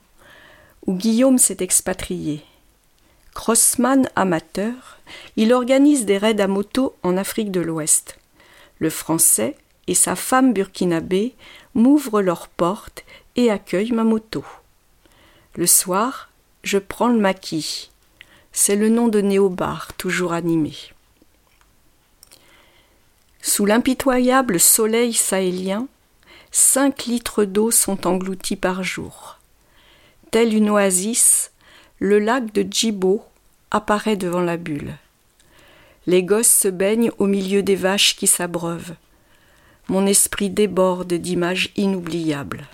où 0.85 0.93
Guillaume 0.93 1.39
s'est 1.39 1.57
expatrié. 1.61 2.43
Crossman 3.33 4.09
amateur, 4.15 4.99
il 5.37 5.53
organise 5.53 6.05
des 6.05 6.17
raids 6.17 6.41
à 6.41 6.47
moto 6.47 6.95
en 7.01 7.17
Afrique 7.17 7.51
de 7.51 7.61
l'Ouest. 7.61 8.17
Le 8.79 8.89
Français 8.89 9.55
et 9.87 9.95
sa 9.95 10.15
femme 10.15 10.53
burkinabé 10.53 11.33
m'ouvrent 11.73 12.21
leurs 12.21 12.47
portes 12.49 13.03
et 13.35 13.49
accueillent 13.49 13.93
ma 13.93 14.03
moto. 14.03 14.43
Le 15.55 15.65
soir, 15.65 16.29
je 16.63 16.77
prends 16.77 17.07
le 17.07 17.19
maquis. 17.19 17.89
C'est 18.51 18.75
le 18.75 18.89
nom 18.89 19.07
de 19.07 19.21
Néobar, 19.21 19.93
toujours 19.93 20.33
animé. 20.33 20.73
Sous 23.41 23.65
l'impitoyable 23.65 24.59
soleil 24.59 25.13
sahélien, 25.13 25.87
cinq 26.51 27.05
litres 27.05 27.45
d'eau 27.45 27.71
sont 27.71 28.05
engloutis 28.05 28.57
par 28.57 28.83
jour. 28.83 29.39
Tel 30.31 30.53
une 30.53 30.69
oasis, 30.69 31.51
le 32.01 32.17
lac 32.17 32.51
de 32.51 32.63
Djibo 32.63 33.23
apparaît 33.69 34.15
devant 34.15 34.41
la 34.41 34.57
bulle. 34.57 34.95
Les 36.07 36.23
gosses 36.23 36.49
se 36.49 36.67
baignent 36.67 37.11
au 37.19 37.27
milieu 37.27 37.61
des 37.61 37.75
vaches 37.75 38.15
qui 38.15 38.25
s'abreuvent. 38.25 38.95
Mon 39.87 40.07
esprit 40.07 40.49
déborde 40.49 41.13
d'images 41.13 41.69
inoubliables. 41.75 42.65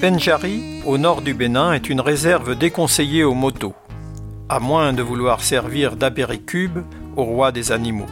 Penjari, 0.00 0.80
au 0.86 0.96
nord 0.96 1.20
du 1.20 1.34
Bénin, 1.34 1.74
est 1.74 1.90
une 1.90 2.00
réserve 2.00 2.56
déconseillée 2.56 3.22
aux 3.22 3.34
motos, 3.34 3.74
à 4.48 4.58
moins 4.58 4.94
de 4.94 5.02
vouloir 5.02 5.42
servir 5.42 5.94
d'apéricube 5.94 6.78
au 7.16 7.24
roi 7.24 7.52
des 7.52 7.70
animaux. 7.70 8.06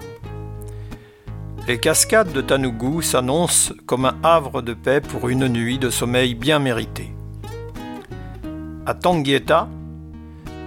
Les 1.66 1.81
cascades 1.81 2.33
de 2.33 2.42
Tanougou 2.42 3.01
s'annoncent 3.01 3.72
comme 3.87 4.05
un 4.05 4.16
havre 4.22 4.61
de 4.61 4.74
paix 4.74 5.01
pour 5.01 5.31
une 5.31 5.48
nuit 5.48 5.79
de 5.79 5.88
sommeil 5.88 6.35
bien 6.35 6.59
méritée. 6.59 7.14
À 8.85 8.92
Tanguieta, 8.92 9.66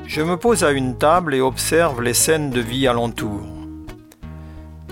je 0.07 0.23
me 0.23 0.38
pose 0.38 0.63
à 0.63 0.71
une 0.71 0.97
table 0.97 1.36
et 1.36 1.41
observe 1.41 2.01
les 2.01 2.15
scènes 2.15 2.49
de 2.49 2.62
vie 2.62 2.88
alentour. 2.88 3.43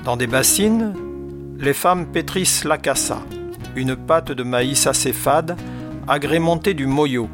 Dans 0.05 0.15
des 0.15 0.27
bassines, 0.27 0.93
les 1.57 1.73
femmes 1.73 2.05
pétrissent 2.05 2.65
la 2.65 2.77
cassa, 2.77 3.17
une 3.75 3.95
pâte 3.95 4.31
de 4.31 4.43
maïs 4.43 4.85
assez 4.85 5.11
fade, 5.11 5.57
agrémentée 6.09 6.73
du 6.73 6.87
moyo, 6.87 7.29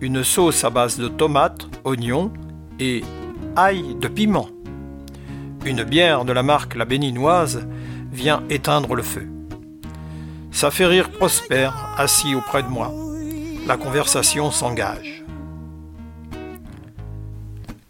une 0.00 0.22
sauce 0.22 0.62
à 0.62 0.70
base 0.70 0.98
de 0.98 1.08
tomates, 1.08 1.66
oignons 1.84 2.30
et 2.78 3.02
ail 3.56 3.96
de 3.98 4.06
piment. 4.06 4.48
Une 5.64 5.82
bière 5.82 6.24
de 6.24 6.32
la 6.32 6.42
marque 6.42 6.76
La 6.76 6.84
Béninoise 6.84 7.66
vient 8.12 8.42
éteindre 8.50 8.94
le 8.94 9.02
feu. 9.02 9.26
Ça 10.50 10.70
fait 10.70 10.86
rire 10.86 11.10
Prosper, 11.10 11.70
assis 11.96 12.34
auprès 12.34 12.62
de 12.62 12.68
moi. 12.68 12.92
La 13.66 13.76
conversation 13.76 14.50
s'engage. 14.50 15.24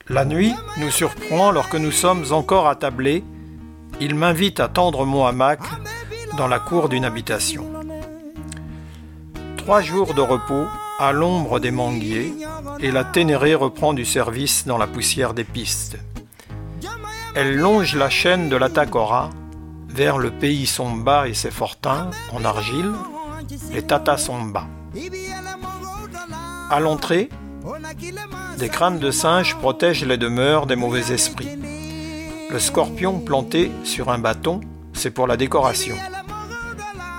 La 0.09 0.25
nuit 0.25 0.55
nous 0.79 0.91
surprend 0.91 1.51
lorsque 1.51 1.75
nous 1.75 1.91
sommes 1.91 2.25
encore 2.31 2.69
attablés 2.69 3.25
il 4.01 4.15
m'invite 4.15 4.61
à 4.61 4.69
tendre 4.69 5.05
mon 5.05 5.27
hamac 5.27 5.59
dans 6.37 6.47
la 6.47 6.61
cour 6.61 6.89
d'une 6.89 7.05
habitation. 7.05 7.78
Trois 9.69 9.83
jours 9.83 10.15
de 10.15 10.23
repos 10.23 10.65
à 10.99 11.13
l'ombre 11.13 11.61
des 11.61 11.71
manguiers 11.71 12.35
et 12.81 12.91
la 12.91 13.05
Ténéré 13.05 13.55
reprend 13.55 13.93
du 13.93 14.07
service 14.07 14.67
dans 14.67 14.79
la 14.79 14.87
poussière 14.87 15.35
des 15.35 15.45
pistes. 15.45 15.99
Elle 17.35 17.59
longe 17.59 17.95
la 17.95 18.09
chaîne 18.09 18.49
de 18.49 18.57
la 18.57 18.71
Takora 18.71 19.29
vers 19.87 20.17
le 20.17 20.31
pays 20.31 20.65
Somba 20.65 21.29
et 21.29 21.35
ses 21.35 21.51
fortins 21.51 22.09
en 22.33 22.47
argile, 22.47 22.93
les 23.71 23.83
Tata 23.83 24.17
Somba. 24.17 24.67
À 26.71 26.81
l'entrée, 26.81 27.29
des 28.57 28.71
crânes 28.71 28.99
de 28.99 29.11
singe 29.11 29.55
protègent 29.57 30.07
les 30.07 30.17
demeures 30.17 30.65
des 30.65 30.77
mauvais 30.77 31.13
esprits. 31.13 31.59
Le 32.51 32.59
scorpion 32.59 33.21
planté 33.21 33.71
sur 33.85 34.09
un 34.09 34.19
bâton, 34.19 34.61
c'est 34.95 35.11
pour 35.11 35.27
la 35.27 35.37
décoration. 35.37 35.95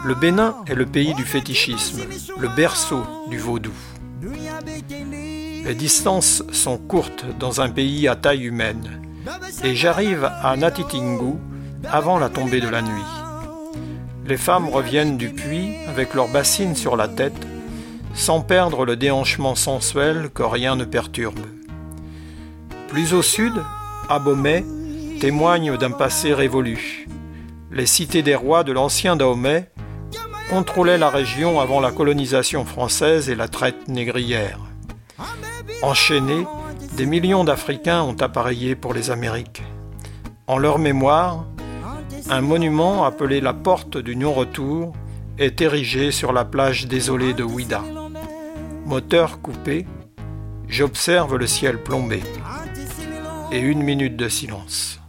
Le 0.05 0.15
Bénin 0.15 0.55
est 0.65 0.75
le 0.75 0.85
pays 0.85 1.13
du 1.13 1.23
fétichisme, 1.23 2.01
le 2.39 2.47
berceau 2.47 3.03
du 3.29 3.37
vaudou. 3.37 3.73
Les 5.65 5.75
distances 5.75 6.41
sont 6.53 6.77
courtes 6.77 7.25
dans 7.37 7.59
un 7.59 7.69
pays 7.69 8.07
à 8.07 8.15
taille 8.15 8.43
humaine, 8.45 9.01
et 9.63 9.75
j'arrive 9.75 10.31
à 10.41 10.55
Natitingu 10.55 11.33
avant 11.91 12.17
la 12.17 12.29
tombée 12.29 12.61
de 12.61 12.69
la 12.69 12.81
nuit. 12.81 13.03
Les 14.25 14.37
femmes 14.37 14.69
reviennent 14.69 15.17
du 15.17 15.29
puits 15.29 15.75
avec 15.87 16.13
leurs 16.13 16.29
bassines 16.29 16.75
sur 16.75 16.95
la 16.95 17.09
tête, 17.09 17.45
sans 18.13 18.39
perdre 18.39 18.85
le 18.85 18.95
déhanchement 18.95 19.55
sensuel 19.55 20.29
que 20.33 20.43
rien 20.43 20.77
ne 20.77 20.85
perturbe. 20.85 21.39
Plus 22.87 23.13
au 23.13 23.21
sud, 23.21 23.53
Abomey 24.07 24.63
témoigne 25.19 25.75
d'un 25.77 25.91
passé 25.91 26.33
révolu. 26.33 27.05
Les 27.71 27.85
cités 27.85 28.23
des 28.23 28.35
rois 28.35 28.63
de 28.63 28.71
l'ancien 28.71 29.15
Dahomey 29.15 29.69
contrôlaient 30.49 30.97
la 30.97 31.09
région 31.09 31.59
avant 31.59 31.79
la 31.79 31.91
colonisation 31.91 32.65
française 32.65 33.29
et 33.29 33.35
la 33.35 33.47
traite 33.47 33.87
négrière. 33.87 34.59
Enchaînés, 35.83 36.45
des 36.97 37.05
millions 37.05 37.43
d'Africains 37.43 38.01
ont 38.01 38.15
appareillé 38.19 38.75
pour 38.75 38.93
les 38.93 39.11
Amériques. 39.11 39.61
En 40.47 40.57
leur 40.57 40.79
mémoire, 40.79 41.45
un 42.29 42.41
monument 42.41 43.05
appelé 43.05 43.41
la 43.41 43.53
Porte 43.53 43.97
du 43.97 44.15
Non-Retour 44.15 44.93
est 45.37 45.61
érigé 45.61 46.11
sur 46.11 46.33
la 46.33 46.45
plage 46.45 46.87
désolée 46.87 47.33
de 47.33 47.43
Ouida. 47.43 47.83
Moteur 48.85 49.41
coupé, 49.41 49.85
j'observe 50.67 51.37
le 51.37 51.47
ciel 51.47 51.77
plombé. 51.77 52.21
Et 53.51 53.59
une 53.59 53.83
minute 53.83 54.17
de 54.17 54.27
silence. 54.27 54.99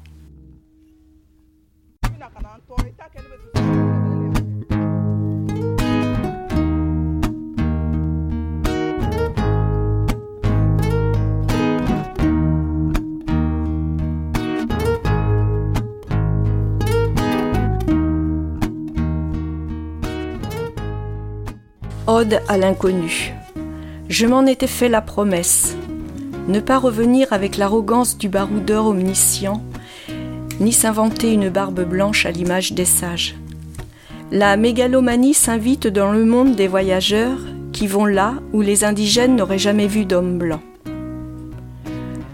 Ode 22.12 22.40
à 22.48 22.58
l'inconnu. 22.58 23.32
Je 24.08 24.26
m'en 24.26 24.44
étais 24.44 24.66
fait 24.66 24.88
la 24.88 25.00
promesse. 25.00 25.76
Ne 26.48 26.58
pas 26.58 26.76
revenir 26.76 27.32
avec 27.32 27.56
l'arrogance 27.56 28.18
du 28.18 28.28
baroudeur 28.28 28.86
omniscient, 28.86 29.62
ni 30.58 30.72
s'inventer 30.72 31.32
une 31.32 31.50
barbe 31.50 31.84
blanche 31.84 32.26
à 32.26 32.32
l'image 32.32 32.72
des 32.72 32.84
sages. 32.84 33.36
La 34.32 34.56
mégalomanie 34.56 35.34
s'invite 35.34 35.86
dans 35.86 36.10
le 36.10 36.24
monde 36.24 36.56
des 36.56 36.66
voyageurs 36.66 37.38
qui 37.72 37.86
vont 37.86 38.06
là 38.06 38.34
où 38.52 38.60
les 38.60 38.82
indigènes 38.82 39.36
n'auraient 39.36 39.56
jamais 39.56 39.86
vu 39.86 40.04
d'hommes 40.04 40.36
blancs. 40.36 40.64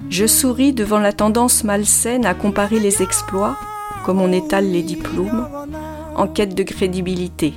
Je 0.09 0.27
souris 0.27 0.73
devant 0.73 1.01
la 1.01 1.13
tendance 1.13 1.65
malsaine 1.65 2.25
à 2.25 2.33
comparer 2.33 2.81
les 2.81 3.03
exploits, 3.03 3.59
comme 4.07 4.23
on 4.23 4.33
étale 4.33 4.71
les 4.73 4.83
diplômes, 4.83 5.47
en 6.15 6.27
quête 6.27 6.55
de 6.55 6.63
crédibilité. 6.63 7.53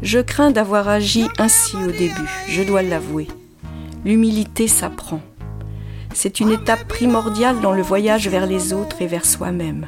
Je 0.00 0.20
crains 0.20 0.52
d'avoir 0.52 0.88
agi 0.88 1.26
ainsi 1.38 1.76
au 1.76 1.90
début, 1.90 2.30
je 2.48 2.62
dois 2.62 2.82
l'avouer. 2.82 3.26
L'humilité 4.04 4.68
s'apprend. 4.68 5.20
C'est 6.14 6.40
une 6.40 6.50
étape 6.50 6.86
primordiale 6.86 7.60
dans 7.60 7.72
le 7.72 7.82
voyage 7.82 8.28
vers 8.28 8.46
les 8.46 8.72
autres 8.72 9.02
et 9.02 9.06
vers 9.08 9.26
soi-même. 9.26 9.86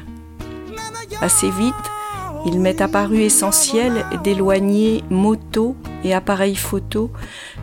Assez 1.21 1.51
vite, 1.51 1.75
il 2.45 2.59
m'est 2.59 2.81
apparu 2.81 3.21
essentiel 3.21 4.05
d'éloigner 4.25 5.05
moto 5.11 5.77
et 6.03 6.13
appareil 6.13 6.57
photo 6.57 7.11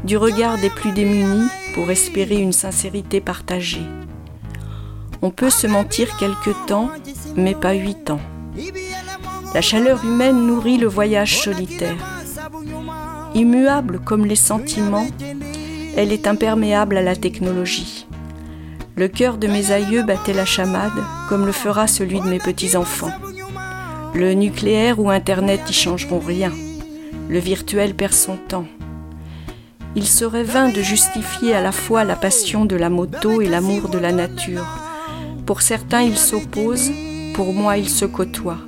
du 0.03 0.15
regard 0.15 0.57
des 0.57 0.69
plus 0.69 0.91
démunis 0.91 1.49
pour 1.73 1.89
espérer 1.91 2.37
une 2.37 2.53
sincérité 2.53 3.19
partagée. 3.19 3.85
On 5.21 5.31
peut 5.31 5.49
se 5.49 5.67
mentir 5.67 6.15
quelque 6.17 6.51
temps, 6.67 6.89
mais 7.35 7.55
pas 7.55 7.73
huit 7.73 8.09
ans. 8.09 8.21
La 9.53 9.61
chaleur 9.61 10.05
humaine 10.05 10.45
nourrit 10.45 10.77
le 10.77 10.87
voyage 10.87 11.41
solitaire. 11.41 12.16
Immuable 13.37 13.99
comme 13.99 14.25
les 14.25 14.35
sentiments, 14.35 15.05
elle 15.95 16.11
est 16.11 16.25
imperméable 16.25 16.97
à 16.97 17.03
la 17.03 17.15
technologie. 17.15 18.07
Le 18.95 19.07
cœur 19.07 19.37
de 19.37 19.45
mes 19.45 19.71
aïeux 19.71 20.01
battait 20.01 20.33
la 20.33 20.43
chamade, 20.43 21.03
comme 21.29 21.45
le 21.45 21.51
fera 21.51 21.85
celui 21.85 22.19
de 22.19 22.27
mes 22.27 22.39
petits-enfants. 22.39 23.11
Le 24.15 24.33
nucléaire 24.33 24.99
ou 24.99 25.11
Internet 25.11 25.61
n'y 25.67 25.73
changeront 25.73 26.17
rien. 26.17 26.51
Le 27.29 27.37
virtuel 27.37 27.93
perd 27.93 28.13
son 28.13 28.37
temps. 28.37 28.65
Il 29.95 30.07
serait 30.07 30.41
vain 30.41 30.69
de 30.69 30.81
justifier 30.81 31.53
à 31.53 31.61
la 31.61 31.71
fois 31.71 32.05
la 32.05 32.15
passion 32.15 32.65
de 32.65 32.75
la 32.75 32.89
moto 32.89 33.39
et 33.43 33.47
l'amour 33.47 33.89
de 33.89 33.99
la 33.99 34.13
nature. 34.13 34.65
Pour 35.45 35.61
certains, 35.61 36.01
ils 36.01 36.17
s'opposent, 36.17 36.89
pour 37.35 37.53
moi, 37.53 37.77
ils 37.77 37.89
se 37.89 38.05
côtoient. 38.05 38.61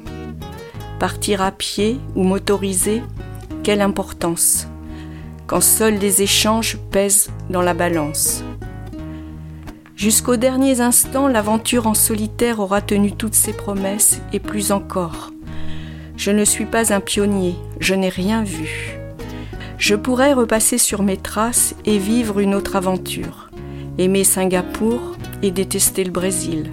Partir 1.00 1.42
à 1.42 1.50
pied 1.50 1.98
ou 2.16 2.22
motorisé, 2.22 3.02
quelle 3.64 3.82
importance 3.82 4.68
quand 5.50 5.62
seuls 5.62 5.98
des 5.98 6.22
échanges 6.22 6.78
pèsent 6.92 7.32
dans 7.50 7.64
la 7.64 7.74
balance. 7.74 8.44
Jusqu'aux 9.96 10.36
derniers 10.36 10.80
instants, 10.80 11.28
l'aventure 11.28 11.88
en 11.88 11.96
solitaire 11.96 12.60
aura 12.60 12.82
tenu 12.82 13.14
toutes 13.14 13.34
ses 13.34 13.54
promesses 13.54 14.22
et 14.32 14.40
plus 14.40 14.72
encore. 14.72 15.32
Je 16.18 16.30
ne 16.30 16.46
suis 16.46 16.66
pas 16.66 16.94
un 16.94 17.00
pionnier, 17.00 17.56
je 17.80 17.96
n'ai 17.96 18.10
rien 18.10 18.44
vu. 18.44 19.00
Je 19.80 19.96
pourrais 19.96 20.34
repasser 20.34 20.78
sur 20.78 21.02
mes 21.02 21.18
traces 21.18 21.74
et 21.84 21.98
vivre 21.98 22.40
une 22.40 22.54
autre 22.54 22.76
aventure, 22.76 23.50
aimer 23.98 24.24
Singapour 24.24 25.18
et 25.42 25.50
détester 25.50 26.04
le 26.04 26.12
Brésil. 26.12 26.70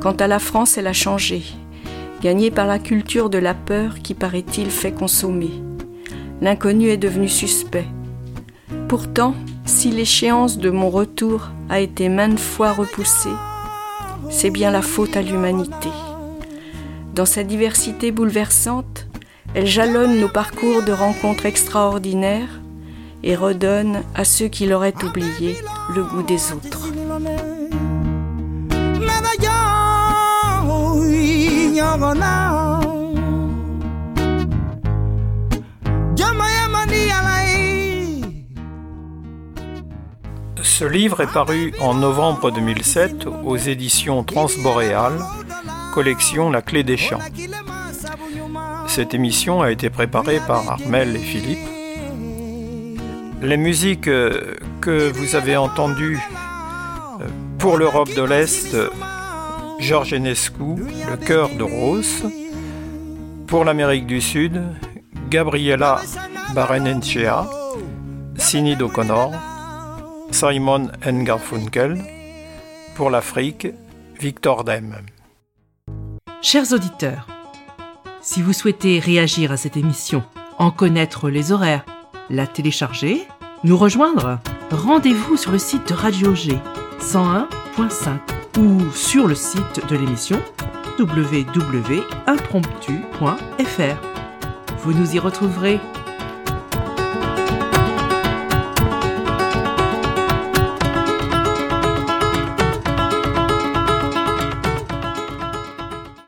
Quant 0.00 0.16
à 0.16 0.26
la 0.26 0.40
France, 0.40 0.76
elle 0.76 0.88
a 0.88 0.92
changé, 0.92 1.44
gagnée 2.24 2.50
par 2.50 2.66
la 2.66 2.78
culture 2.78 3.28
de 3.28 3.36
la 3.36 3.52
peur 3.52 4.00
qui, 4.02 4.14
paraît-il, 4.14 4.70
fait 4.70 4.92
consommer 4.92 5.50
l'inconnu 6.40 6.88
est 6.88 6.96
devenu 6.96 7.28
suspect. 7.28 7.86
Pourtant, 8.88 9.34
si 9.64 9.90
l'échéance 9.90 10.58
de 10.58 10.70
mon 10.70 10.90
retour 10.90 11.48
a 11.68 11.80
été 11.80 12.08
maintes 12.08 12.40
fois 12.40 12.72
repoussée, 12.72 13.36
c'est 14.30 14.50
bien 14.50 14.70
la 14.70 14.82
faute 14.82 15.16
à 15.16 15.22
l'humanité. 15.22 15.90
Dans 17.14 17.26
sa 17.26 17.44
diversité 17.44 18.10
bouleversante, 18.10 19.06
elle 19.54 19.66
jalonne 19.66 20.20
nos 20.20 20.28
parcours 20.28 20.82
de 20.82 20.92
rencontres 20.92 21.46
extraordinaires 21.46 22.60
et 23.22 23.36
redonne 23.36 24.02
à 24.14 24.24
ceux 24.24 24.48
qui 24.48 24.66
l'auraient 24.66 25.04
oublié 25.04 25.56
le 25.94 26.04
goût 26.04 26.22
des 26.22 26.52
autres. 26.52 26.90
Ce 40.62 40.84
livre 40.84 41.20
est 41.20 41.32
paru 41.32 41.72
en 41.80 41.94
novembre 41.94 42.50
2007 42.50 43.26
aux 43.44 43.56
éditions 43.56 44.24
Transboréal, 44.24 45.12
collection 45.92 46.50
La 46.50 46.62
Clé 46.62 46.82
des 46.82 46.96
Champs. 46.96 47.20
Cette 48.88 49.14
émission 49.14 49.62
a 49.62 49.70
été 49.70 49.88
préparée 49.88 50.40
par 50.48 50.68
Armel 50.68 51.14
et 51.14 51.20
Philippe. 51.20 51.68
Les 53.40 53.56
musiques 53.56 54.08
euh, 54.08 54.56
que 54.80 55.12
vous 55.12 55.36
avez 55.36 55.56
entendues 55.56 56.20
euh, 57.20 57.28
pour 57.58 57.76
l'Europe 57.76 58.12
de 58.16 58.22
l'Est, 58.22 58.74
Georges 59.78 60.12
Enescu, 60.12 60.76
Le 61.10 61.16
cœur 61.16 61.50
de 61.50 61.62
Rose. 61.62 62.24
Pour 63.46 63.64
l'Amérique 63.64 64.06
du 64.06 64.20
Sud, 64.20 64.62
Gabriela 65.30 66.00
Barenenchea, 66.54 67.48
Sinead 68.36 68.82
O'Connor. 68.82 69.32
Simon 70.30 70.88
Garfunkel. 71.04 72.02
Pour 72.96 73.10
l'Afrique, 73.10 73.68
Victor 74.20 74.64
Dem. 74.64 74.96
Chers 76.42 76.72
auditeurs, 76.72 77.26
si 78.20 78.42
vous 78.42 78.52
souhaitez 78.52 78.98
réagir 78.98 79.52
à 79.52 79.56
cette 79.56 79.76
émission, 79.76 80.22
en 80.58 80.70
connaître 80.70 81.30
les 81.30 81.52
horaires, 81.52 81.84
la 82.30 82.46
télécharger, 82.46 83.26
nous 83.62 83.76
rejoindre, 83.76 84.40
rendez-vous 84.70 85.36
sur 85.36 85.52
le 85.52 85.58
site 85.58 85.88
de 85.88 85.94
Radio 85.94 86.34
G 86.34 86.58
101.5 87.00 88.33
ou 88.58 88.90
sur 88.92 89.26
le 89.26 89.34
site 89.34 89.80
de 89.88 89.96
l'émission 89.96 90.38
www.impromptu.fr. 90.98 93.96
Vous 94.78 94.92
nous 94.92 95.14
y 95.14 95.18
retrouverez 95.18 95.80